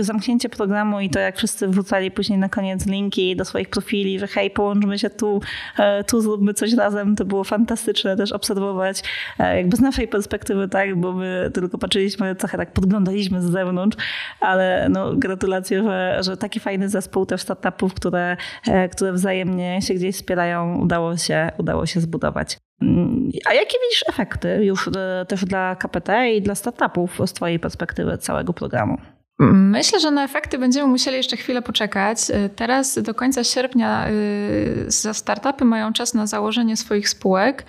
zamknięcie 0.00 0.48
programu 0.48 1.00
i 1.00 1.10
to, 1.10 1.18
jak 1.18 1.36
wszyscy 1.36 1.68
wrzucali 1.68 2.10
później 2.10 2.38
na 2.38 2.48
koniec 2.48 2.86
linki 2.86 3.36
do 3.36 3.44
swoich 3.44 3.70
profili, 3.70 4.18
że 4.18 4.26
hej, 4.26 4.50
połączmy 4.50 4.98
się 4.98 5.10
tu, 5.10 5.40
e, 5.78 6.04
tu 6.04 6.20
zróbmy 6.20 6.54
coś 6.54 6.72
razem, 6.72 7.16
to 7.16 7.24
było 7.24 7.44
fantastyczne 7.44 8.16
też 8.16 8.32
obserwować, 8.32 9.02
e, 9.38 9.56
jakby 9.56 9.76
z 9.76 9.80
naszej 9.80 10.08
perspektywy, 10.08 10.68
tak, 10.68 10.96
bo 10.96 11.12
my 11.12 11.50
tylko 11.54 11.78
patrzyliśmy, 11.78 12.34
trochę 12.34 12.58
tak 12.58 12.72
podglądaliśmy 12.72 13.42
z 13.42 13.44
zewnątrz, 13.44 13.96
ale 14.40 14.88
no, 14.90 15.16
gratulacje, 15.16 15.82
że, 15.82 16.18
że 16.20 16.36
taki 16.36 16.60
fajny 16.60 16.88
zespół 16.88 17.26
też 17.26 17.40
startupów, 17.42 17.94
które, 17.94 18.36
e, 18.68 18.88
które 18.88 19.12
wzajemnie 19.12 19.82
się 19.82 19.94
gdzieś 19.94 20.16
wspierają, 20.16 20.78
udało 20.78 21.16
się, 21.16 21.50
udało 21.58 21.86
się 21.86 22.00
zbudować. 22.00 22.58
A 23.46 23.54
jakie 23.54 23.78
widzisz 23.82 24.04
efekty 24.08 24.64
już 24.64 24.90
też 25.28 25.44
dla 25.44 25.76
KPT 25.76 26.30
i 26.34 26.42
dla 26.42 26.54
startupów 26.54 27.20
z 27.26 27.32
Twojej 27.32 27.58
perspektywy 27.58 28.18
całego 28.18 28.52
programu? 28.52 28.98
Myślę, 29.38 30.00
że 30.00 30.10
na 30.10 30.24
efekty 30.24 30.58
będziemy 30.58 30.88
musieli 30.88 31.16
jeszcze 31.16 31.36
chwilę 31.36 31.62
poczekać. 31.62 32.18
Y, 32.30 32.50
teraz 32.56 32.98
do 33.02 33.14
końca 33.14 33.44
sierpnia 33.44 34.08
y, 34.08 34.86
startupy 35.12 35.64
mają 35.64 35.92
czas 35.92 36.14
na 36.14 36.26
założenie 36.26 36.76
swoich 36.76 37.08
spółek. 37.08 37.64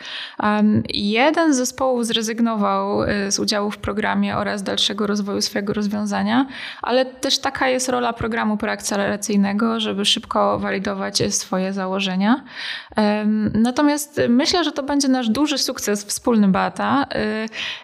Jeden 0.93 1.53
z 1.53 1.57
zespołów 1.57 2.05
zrezygnował 2.05 3.03
y, 3.03 3.31
z 3.31 3.39
udziału 3.39 3.71
w 3.71 3.77
programie 3.77 4.37
oraz 4.37 4.63
dalszego 4.63 5.07
rozwoju 5.07 5.41
swojego 5.41 5.73
rozwiązania, 5.73 6.47
ale 6.81 7.05
też 7.05 7.39
taka 7.39 7.69
jest 7.69 7.89
rola 7.89 8.13
programu 8.13 8.57
preakceleracyjnego, 8.57 9.79
żeby 9.79 10.05
szybko 10.05 10.59
walidować 10.59 11.23
swoje 11.29 11.73
założenia. 11.73 12.43
Natomiast 13.53 14.21
myślę, 14.29 14.63
że 14.63 14.71
to 14.71 14.83
będzie 14.83 15.07
nasz 15.07 15.29
duży 15.29 15.57
sukces 15.57 16.05
wspólny 16.05 16.47
Bata. 16.47 17.05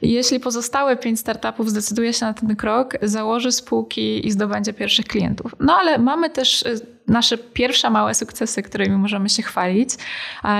Jeśli 0.01 0.39
pozostałe 0.39 0.97
pięć 0.97 1.19
startupów 1.19 1.69
zdecyduje 1.69 2.13
się 2.13 2.25
na 2.25 2.33
ten 2.33 2.55
krok, 2.55 2.93
założy 3.01 3.51
spółkę 3.51 3.72
spółki 3.73 4.27
i 4.27 4.31
zdobędzie 4.31 4.73
pierwszych 4.73 5.05
klientów. 5.05 5.55
No 5.59 5.73
ale 5.73 5.97
mamy 5.97 6.29
też 6.29 6.61
y, 6.61 6.79
nasze 7.07 7.37
pierwsze 7.37 7.89
małe 7.89 8.13
sukcesy, 8.13 8.63
którymi 8.63 8.97
możemy 8.97 9.29
się 9.29 9.43
chwalić. 9.43 9.89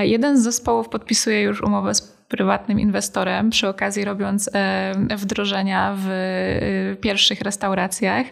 Jeden 0.02 0.38
z 0.38 0.44
zespołów 0.44 0.90
podpisuje 0.90 1.42
już 1.42 1.62
umowę 1.62 1.96
z 1.96 2.13
prywatnym 2.34 2.80
inwestorem, 2.80 3.50
przy 3.50 3.68
okazji 3.68 4.06
robiąc 4.06 4.50
e, 4.54 5.16
wdrożenia 5.18 5.96
w 5.98 6.08
e, 6.10 6.96
pierwszych 6.96 7.42
restauracjach. 7.42 8.26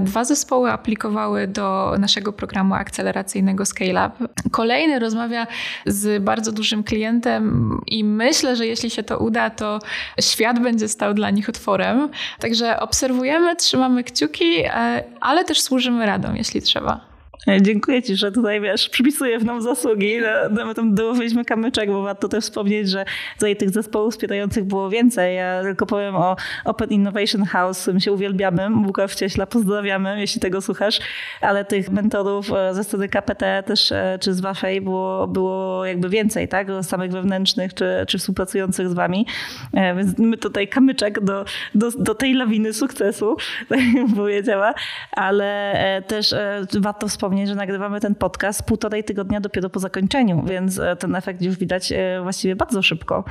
Dwa 0.00 0.24
zespoły 0.24 0.72
aplikowały 0.72 1.46
do 1.46 1.94
naszego 1.98 2.32
programu 2.32 2.74
akceleracyjnego 2.74 3.66
Scale 3.66 4.06
Up. 4.06 4.28
Kolejny 4.50 4.98
rozmawia 4.98 5.46
z 5.86 6.22
bardzo 6.22 6.52
dużym 6.52 6.84
klientem 6.84 7.70
i 7.86 8.04
myślę, 8.04 8.56
że 8.56 8.66
jeśli 8.66 8.90
się 8.90 9.02
to 9.02 9.18
uda, 9.18 9.50
to 9.50 9.78
świat 10.20 10.58
będzie 10.60 10.88
stał 10.88 11.14
dla 11.14 11.30
nich 11.30 11.48
otworem. 11.48 12.08
Także 12.38 12.80
obserwujemy, 12.80 13.56
trzymamy 13.56 14.04
kciuki, 14.04 14.62
e, 14.64 15.04
ale 15.20 15.44
też 15.44 15.60
służymy 15.60 16.06
radą, 16.06 16.34
jeśli 16.34 16.62
trzeba. 16.62 17.15
Dziękuję 17.60 18.02
Ci, 18.02 18.16
że 18.16 18.32
tutaj 18.32 18.60
wiesz, 18.60 18.88
przypisujesz 18.88 19.44
nam 19.44 19.62
zasługi. 19.62 20.18
No, 20.50 20.66
my 20.66 20.74
tam 20.74 20.94
dołożyliśmy 20.94 21.44
kamyczek, 21.44 21.90
bo 21.90 22.02
warto 22.02 22.28
też 22.28 22.44
wspomnieć, 22.44 22.90
że 22.90 23.04
tutaj 23.34 23.56
tych 23.56 23.70
zespołów 23.70 24.14
wspierających 24.14 24.64
było 24.64 24.90
więcej. 24.90 25.36
Ja 25.36 25.62
tylko 25.62 25.86
powiem 25.86 26.16
o 26.16 26.36
Open 26.64 26.90
Innovation 26.90 27.44
House, 27.44 27.82
którym 27.82 28.00
się 28.00 28.12
uwielbiamy. 28.12 28.68
Łukasz 28.86 29.14
Cieśla, 29.14 29.46
pozdrawiamy, 29.46 30.20
jeśli 30.20 30.40
tego 30.40 30.60
słuchasz. 30.60 30.98
Ale 31.40 31.64
tych 31.64 31.90
mentorów 31.90 32.52
e, 32.52 32.74
ze 32.74 32.84
strony 32.84 33.08
KPT 33.08 33.62
też, 33.66 33.92
e, 33.92 34.18
czy 34.20 34.34
z 34.34 34.40
Waszej 34.40 34.80
było, 34.80 35.26
było 35.26 35.86
jakby 35.86 36.08
więcej, 36.08 36.48
tak? 36.48 36.66
Samych 36.82 37.12
wewnętrznych, 37.12 37.74
czy, 37.74 38.04
czy 38.08 38.18
współpracujących 38.18 38.88
z 38.88 38.94
Wami. 38.94 39.26
E, 39.74 39.94
więc 39.94 40.18
my 40.18 40.36
tutaj 40.36 40.68
kamyczek 40.68 41.24
do, 41.24 41.44
do, 41.74 41.90
do 41.90 42.14
tej 42.14 42.34
lawiny 42.34 42.72
sukcesu, 42.72 43.36
tak 43.68 43.78
bym 43.94 44.12
powiedziała. 44.14 44.74
Ale 45.12 46.02
też 46.06 46.34
warto 46.80 47.08
wspomnieć, 47.08 47.25
wspomnieć, 47.26 47.48
że 47.48 47.54
nagrywamy 47.54 48.00
ten 48.00 48.14
podcast 48.14 48.62
półtorej 48.62 49.04
tygodnia 49.04 49.40
dopiero 49.40 49.70
po 49.70 49.80
zakończeniu, 49.80 50.42
więc 50.42 50.78
e, 50.78 50.96
ten 50.96 51.14
efekt 51.14 51.42
już 51.42 51.56
widać 51.56 51.92
e, 51.92 52.20
właściwie 52.22 52.56
bardzo 52.56 52.82
szybko. 52.82 53.24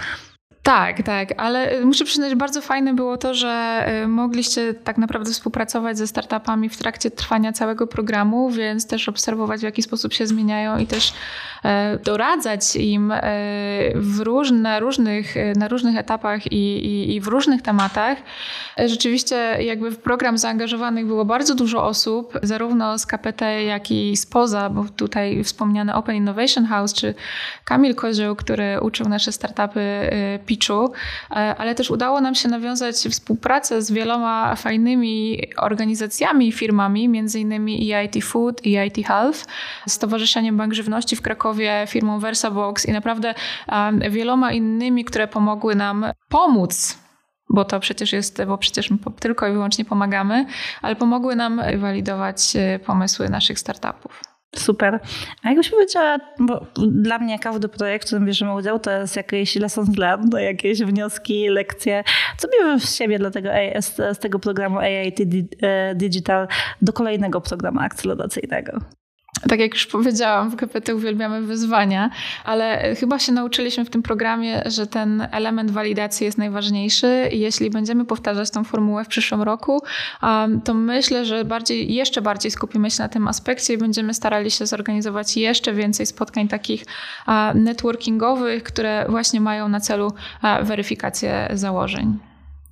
Tak, 0.66 1.04
tak, 1.04 1.30
ale 1.38 1.86
muszę 1.86 2.06
przyznać, 2.06 2.36
bardzo 2.36 2.62
fajne 2.62 2.94
było 2.94 3.18
to, 3.18 3.34
że 3.34 3.50
e, 3.86 4.08
mogliście 4.08 4.74
tak 4.74 4.98
naprawdę 4.98 5.32
współpracować 5.32 5.98
ze 5.98 6.08
startupami 6.08 6.70
w 6.70 6.78
trakcie 6.78 7.12
trwania 7.12 7.54
całego 7.54 7.88
programu, 7.88 8.50
więc 8.50 8.88
też 8.88 9.10
obserwować, 9.10 9.60
w 9.60 9.64
jaki 9.64 9.82
sposób 9.82 10.14
się 10.14 10.28
zmieniają 10.28 10.78
i 10.78 10.88
też 10.88 11.14
E, 11.66 12.00
doradzać 12.04 12.76
im 12.76 13.12
e, 13.12 13.22
w 13.96 14.20
różnych, 14.80 15.38
e, 15.38 15.54
na 15.54 15.68
różnych 15.68 15.98
etapach 15.98 16.52
i, 16.52 16.86
i, 16.86 17.16
i 17.16 17.22
w 17.22 17.28
różnych 17.28 17.62
tematach. 17.62 18.18
Rzeczywiście 18.78 19.36
jakby 19.60 19.92
w 19.92 19.98
program 19.98 20.38
zaangażowanych 20.38 21.06
było 21.06 21.26
bardzo 21.26 21.56
dużo 21.56 21.84
osób, 21.84 22.40
zarówno 22.44 23.00
z 23.00 23.06
KPT, 23.06 23.64
jak 23.64 23.92
i 23.92 24.18
spoza, 24.18 24.70
bo 24.70 24.86
tutaj 24.96 25.44
wspomniany 25.44 25.94
Open 25.94 26.16
Innovation 26.16 26.66
House, 26.66 26.94
czy 26.94 27.14
Kamil 27.64 27.96
Kozioł, 27.96 28.36
który 28.36 28.82
uczył 28.82 29.10
nasze 29.10 29.32
startupy 29.32 30.10
pitchu, 30.56 30.92
ale 31.30 31.76
też 31.76 31.92
udało 31.92 32.22
nam 32.22 32.36
się 32.36 32.50
nawiązać 32.50 32.96
współpracę 32.96 33.82
z 33.82 33.92
wieloma 33.92 34.56
fajnymi 34.56 35.42
organizacjami 35.58 36.48
i 36.48 36.52
firmami, 36.52 37.10
między 37.10 37.40
innymi 37.40 37.94
EIT 37.94 38.24
Food, 38.24 38.62
EIT 38.66 39.08
Health, 39.08 39.46
Stowarzyszeniem 39.88 40.58
Bank 40.58 40.74
Żywności 40.74 41.16
w 41.16 41.22
Krakowie, 41.22 41.86
firmą 41.88 42.20
VersaBox 42.20 42.86
i 42.86 42.92
naprawdę 42.92 43.34
wieloma 44.10 44.52
innymi, 44.52 45.06
które 45.06 45.28
pomogły 45.28 45.76
nam 45.76 46.06
pomóc 46.30 47.06
bo 47.50 47.66
to 47.66 47.80
przecież 47.80 48.14
jest, 48.14 48.44
bo 48.46 48.58
przecież 48.58 48.90
tylko 49.20 49.48
i 49.48 49.52
wyłącznie 49.52 49.86
pomagamy, 49.86 50.46
ale 50.82 50.96
pomogły 50.96 51.36
nam 51.36 51.62
walidować 51.78 52.56
e, 52.56 52.80
pomysły 52.80 53.30
naszych 53.30 53.60
startupów. 53.60 54.35
Super. 54.56 55.00
A 55.44 55.50
jakbyś 55.50 55.70
powiedziała, 55.70 56.18
bo 56.40 56.66
dla 56.76 57.20
mnie 57.20 57.40
każdy 57.40 57.70
projekt, 57.70 58.06
w 58.06 58.08
którym 58.08 58.26
bierzemy 58.26 58.56
udział, 58.56 58.80
to 58.80 58.92
jest 58.92 59.16
jakieś 59.16 59.56
lessons 59.56 59.98
learned, 59.98 60.34
jakieś 60.34 60.80
wnioski, 60.80 61.50
lekcje. 61.50 62.04
Co 62.38 62.48
bierzesz 62.48 62.90
z 62.90 62.96
siebie 62.96 63.20
dla 63.20 63.32
tego, 63.32 63.50
z, 63.80 63.96
z 63.96 64.20
tego 64.20 64.40
programu 64.40 64.80
AIT 64.80 65.20
e, 65.62 65.96
Digital 65.96 66.48
do 66.82 66.94
kolejnego 66.94 67.42
programu 67.42 67.80
akceleracyjnego? 67.80 68.80
Tak 69.50 69.60
jak 69.60 69.74
już 69.74 69.86
powiedziałam, 69.86 70.50
w 70.50 70.56
KPT 70.56 70.96
uwielbiamy 70.96 71.42
wyzwania, 71.42 72.10
ale 72.44 72.96
chyba 72.96 73.20
się 73.20 73.32
nauczyliśmy 73.32 73.86
w 73.86 73.90
tym 73.90 74.02
programie, 74.02 74.64
że 74.66 74.88
ten 74.88 75.28
element 75.32 75.72
walidacji 75.72 76.26
jest 76.26 76.38
najważniejszy. 76.38 77.30
Jeśli 77.32 77.70
będziemy 77.70 78.06
powtarzać 78.06 78.52
tą 78.52 78.64
formułę 78.64 79.06
w 79.06 79.08
przyszłym 79.08 79.42
roku, 79.42 79.82
to 80.64 80.74
myślę, 80.74 81.26
że 81.26 81.46
bardziej, 81.46 81.94
jeszcze 81.94 82.22
bardziej 82.22 82.52
skupimy 82.52 82.92
się 82.92 83.04
na 83.04 83.10
tym 83.10 83.28
aspekcie 83.28 83.74
i 83.74 83.78
będziemy 83.78 84.14
starali 84.14 84.52
się 84.52 84.66
zorganizować 84.66 85.38
jeszcze 85.38 85.74
więcej 85.74 86.06
spotkań 86.06 86.48
takich 86.48 86.86
networkingowych, 87.56 88.64
które 88.64 89.06
właśnie 89.10 89.42
mają 89.42 89.70
na 89.70 89.80
celu 89.80 90.14
weryfikację 90.64 91.48
założeń. 91.54 92.20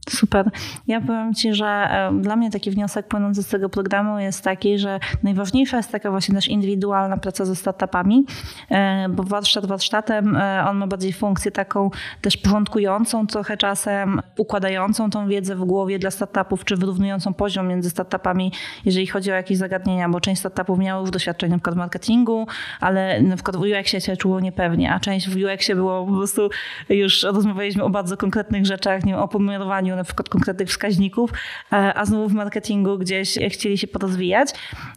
Super. 0.10 0.50
Ja 0.88 1.02
powiem 1.02 1.34
Ci, 1.34 1.54
że 1.54 1.66
e, 1.66 2.12
dla 2.22 2.36
mnie 2.36 2.52
taki 2.52 2.72
wniosek 2.72 3.08
płynący 3.08 3.44
z 3.44 3.48
tego 3.48 3.70
programu 3.70 4.20
jest 4.20 4.44
taki, 4.44 4.80
że 4.80 5.00
najważniejsza 5.24 5.78
jest 5.78 5.92
taka 5.92 6.12
właśnie 6.12 6.36
też 6.36 6.48
indywidualna 6.48 7.18
praca 7.18 7.46
ze 7.46 7.56
startupami, 7.56 8.26
e, 8.72 9.10
bo 9.10 9.24
warsztat 9.24 9.66
warsztatem, 9.66 10.36
e, 10.36 10.66
on 10.70 10.78
ma 10.78 10.88
bardziej 10.88 11.14
funkcję 11.14 11.52
taką 11.52 11.90
też 12.22 12.38
porządkującą 12.38 13.28
trochę 13.28 13.58
czasem, 13.58 14.22
układającą 14.38 15.10
tą 15.10 15.28
wiedzę 15.28 15.56
w 15.56 15.66
głowie 15.66 16.00
dla 16.00 16.12
startupów, 16.12 16.66
czy 16.66 16.76
wyrównującą 16.76 17.34
poziom 17.34 17.68
między 17.68 17.90
startupami, 17.90 18.52
jeżeli 18.86 19.08
chodzi 19.08 19.32
o 19.32 19.36
jakieś 19.36 19.58
zagadnienia, 19.58 20.10
bo 20.10 20.22
część 20.22 20.40
startupów 20.40 20.80
miało 20.80 21.02
już 21.02 21.12
doświadczenie 21.12 21.60
w 21.72 21.76
marketingu, 21.76 22.48
ale 22.80 23.22
w 23.54 23.60
UX-ie 23.60 24.02
się 24.02 24.18
czuło 24.18 24.40
niepewnie, 24.40 24.94
a 24.94 25.00
część 25.00 25.30
w 25.30 25.36
UX-ie 25.36 25.76
było 25.76 26.06
po 26.06 26.14
prostu, 26.14 26.50
już 26.90 27.24
rozmawialiśmy 27.24 27.84
o 27.84 27.90
bardzo 27.90 28.18
konkretnych 28.18 28.66
rzeczach, 28.66 29.06
nie 29.06 29.14
wiem, 29.14 29.22
o 29.22 29.28
pomiarowaniu 29.28 29.93
na 29.96 30.04
przykład 30.04 30.30
konkretnych 30.30 30.70
wskaźników, 30.70 31.32
e, 31.74 31.94
a 31.94 32.06
znowu 32.06 32.30
w 32.30 32.34
marketingu 32.34 32.98
gdzieś 32.98 33.40
chcieli 33.50 33.78
się 33.78 33.88
porozwijać. 33.88 34.50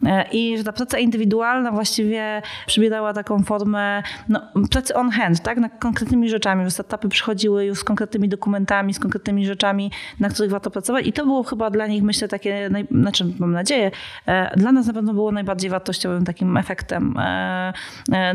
E, 0.05 0.25
I 0.31 0.57
że 0.57 0.63
ta 0.63 0.73
praca 0.73 0.97
indywidualna 0.97 1.71
właściwie 1.71 2.41
przybierała 2.67 3.13
taką 3.13 3.43
formę 3.43 4.03
no, 4.29 4.41
pracy 4.71 4.95
on 4.95 5.09
hand, 5.09 5.41
tak? 5.41 5.57
nad 5.57 5.79
konkretnymi 5.79 6.29
rzeczami, 6.29 6.63
że 6.63 6.71
startupy 6.71 7.09
przychodziły 7.09 7.65
już 7.65 7.79
z 7.79 7.83
konkretnymi 7.83 8.29
dokumentami, 8.29 8.93
z 8.93 8.99
konkretnymi 8.99 9.45
rzeczami, 9.45 9.91
na 10.19 10.29
których 10.29 10.51
warto 10.51 10.71
pracować 10.71 11.07
i 11.07 11.13
to 11.13 11.25
było 11.25 11.43
chyba 11.43 11.69
dla 11.69 11.87
nich, 11.87 12.03
myślę, 12.03 12.27
takie, 12.27 12.69
naj... 12.69 12.87
znaczy 12.91 13.33
mam 13.39 13.51
nadzieję, 13.51 13.91
e, 14.25 14.57
dla 14.57 14.71
nas 14.71 14.87
na 14.87 14.93
pewno 14.93 15.13
było 15.13 15.31
najbardziej 15.31 15.69
wartościowym 15.69 16.25
takim 16.25 16.57
efektem. 16.57 17.13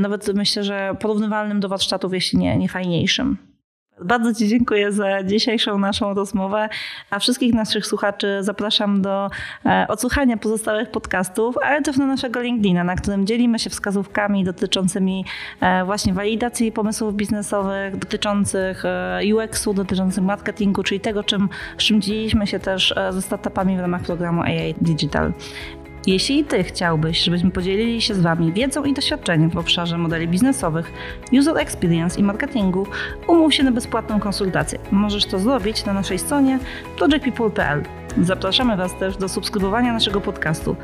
Nawet 0.00 0.34
myślę, 0.34 0.64
że 0.64 0.96
porównywalnym 1.00 1.60
do 1.60 1.68
warsztatów, 1.68 2.12
jeśli 2.12 2.38
nie, 2.38 2.56
nie 2.56 2.68
fajniejszym. 2.68 3.51
Bardzo 4.00 4.34
Ci 4.34 4.48
dziękuję 4.48 4.92
za 4.92 5.22
dzisiejszą 5.22 5.78
naszą 5.78 6.14
rozmowę, 6.14 6.68
a 7.10 7.18
wszystkich 7.18 7.54
naszych 7.54 7.86
słuchaczy 7.86 8.38
zapraszam 8.40 9.02
do 9.02 9.30
e, 9.66 9.86
odsłuchania 9.88 10.36
pozostałych 10.36 10.90
podcastów, 10.90 11.56
ale 11.62 11.82
też 11.82 11.96
na 11.96 12.06
naszego 12.06 12.40
LinkedIna, 12.40 12.84
na 12.84 12.96
którym 12.96 13.26
dzielimy 13.26 13.58
się 13.58 13.70
wskazówkami 13.70 14.44
dotyczącymi 14.44 15.24
e, 15.60 15.84
właśnie 15.84 16.12
walidacji 16.12 16.72
pomysłów 16.72 17.14
biznesowych, 17.14 17.96
dotyczących 17.96 18.84
e, 18.84 19.20
UX-u, 19.34 19.74
dotyczących 19.74 20.24
marketingu, 20.24 20.82
czyli 20.82 21.00
tego, 21.00 21.24
czym, 21.24 21.48
czym 21.76 22.00
dzieliliśmy 22.00 22.46
się 22.46 22.58
też 22.58 22.94
ze 23.10 23.22
startupami 23.22 23.76
w 23.76 23.80
ramach 23.80 24.02
programu 24.02 24.42
AI 24.42 24.74
Digital. 24.80 25.32
Jeśli 26.06 26.44
Ty 26.44 26.64
chciałbyś, 26.64 27.24
żebyśmy 27.24 27.50
podzielili 27.50 28.02
się 28.02 28.14
z 28.14 28.20
Wami 28.20 28.52
wiedzą 28.52 28.84
i 28.84 28.92
doświadczeniem 28.92 29.50
w 29.50 29.56
obszarze 29.56 29.98
modeli 29.98 30.28
biznesowych, 30.28 30.92
user 31.32 31.58
experience 31.58 32.20
i 32.20 32.22
marketingu, 32.22 32.86
umów 33.26 33.54
się 33.54 33.62
na 33.62 33.72
bezpłatną 33.72 34.20
konsultację. 34.20 34.78
Możesz 34.90 35.24
to 35.24 35.38
zrobić 35.38 35.84
na 35.84 35.92
naszej 35.92 36.18
stronie 36.18 36.58
projectpeople.pl. 36.98 37.82
Zapraszamy 38.22 38.76
Was 38.76 38.98
też 38.98 39.16
do 39.16 39.28
subskrybowania 39.28 39.92
naszego 39.92 40.20
podcastu. 40.20 40.76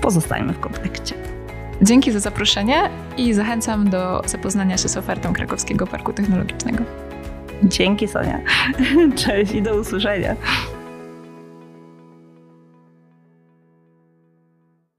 Pozostajmy 0.00 0.52
w 0.52 0.60
kontakcie. 0.60 1.14
Dzięki 1.82 2.12
za 2.12 2.20
zaproszenie 2.20 2.90
i 3.16 3.34
zachęcam 3.34 3.90
do 3.90 4.22
zapoznania 4.26 4.78
się 4.78 4.88
z 4.88 4.96
ofertą 4.96 5.32
Krakowskiego 5.32 5.86
Parku 5.86 6.12
Technologicznego. 6.12 6.84
Dzięki 7.62 8.08
Sonia. 8.08 8.40
Cześć 9.24 9.52
i 9.52 9.62
do 9.62 9.76
usłyszenia. 9.76 10.36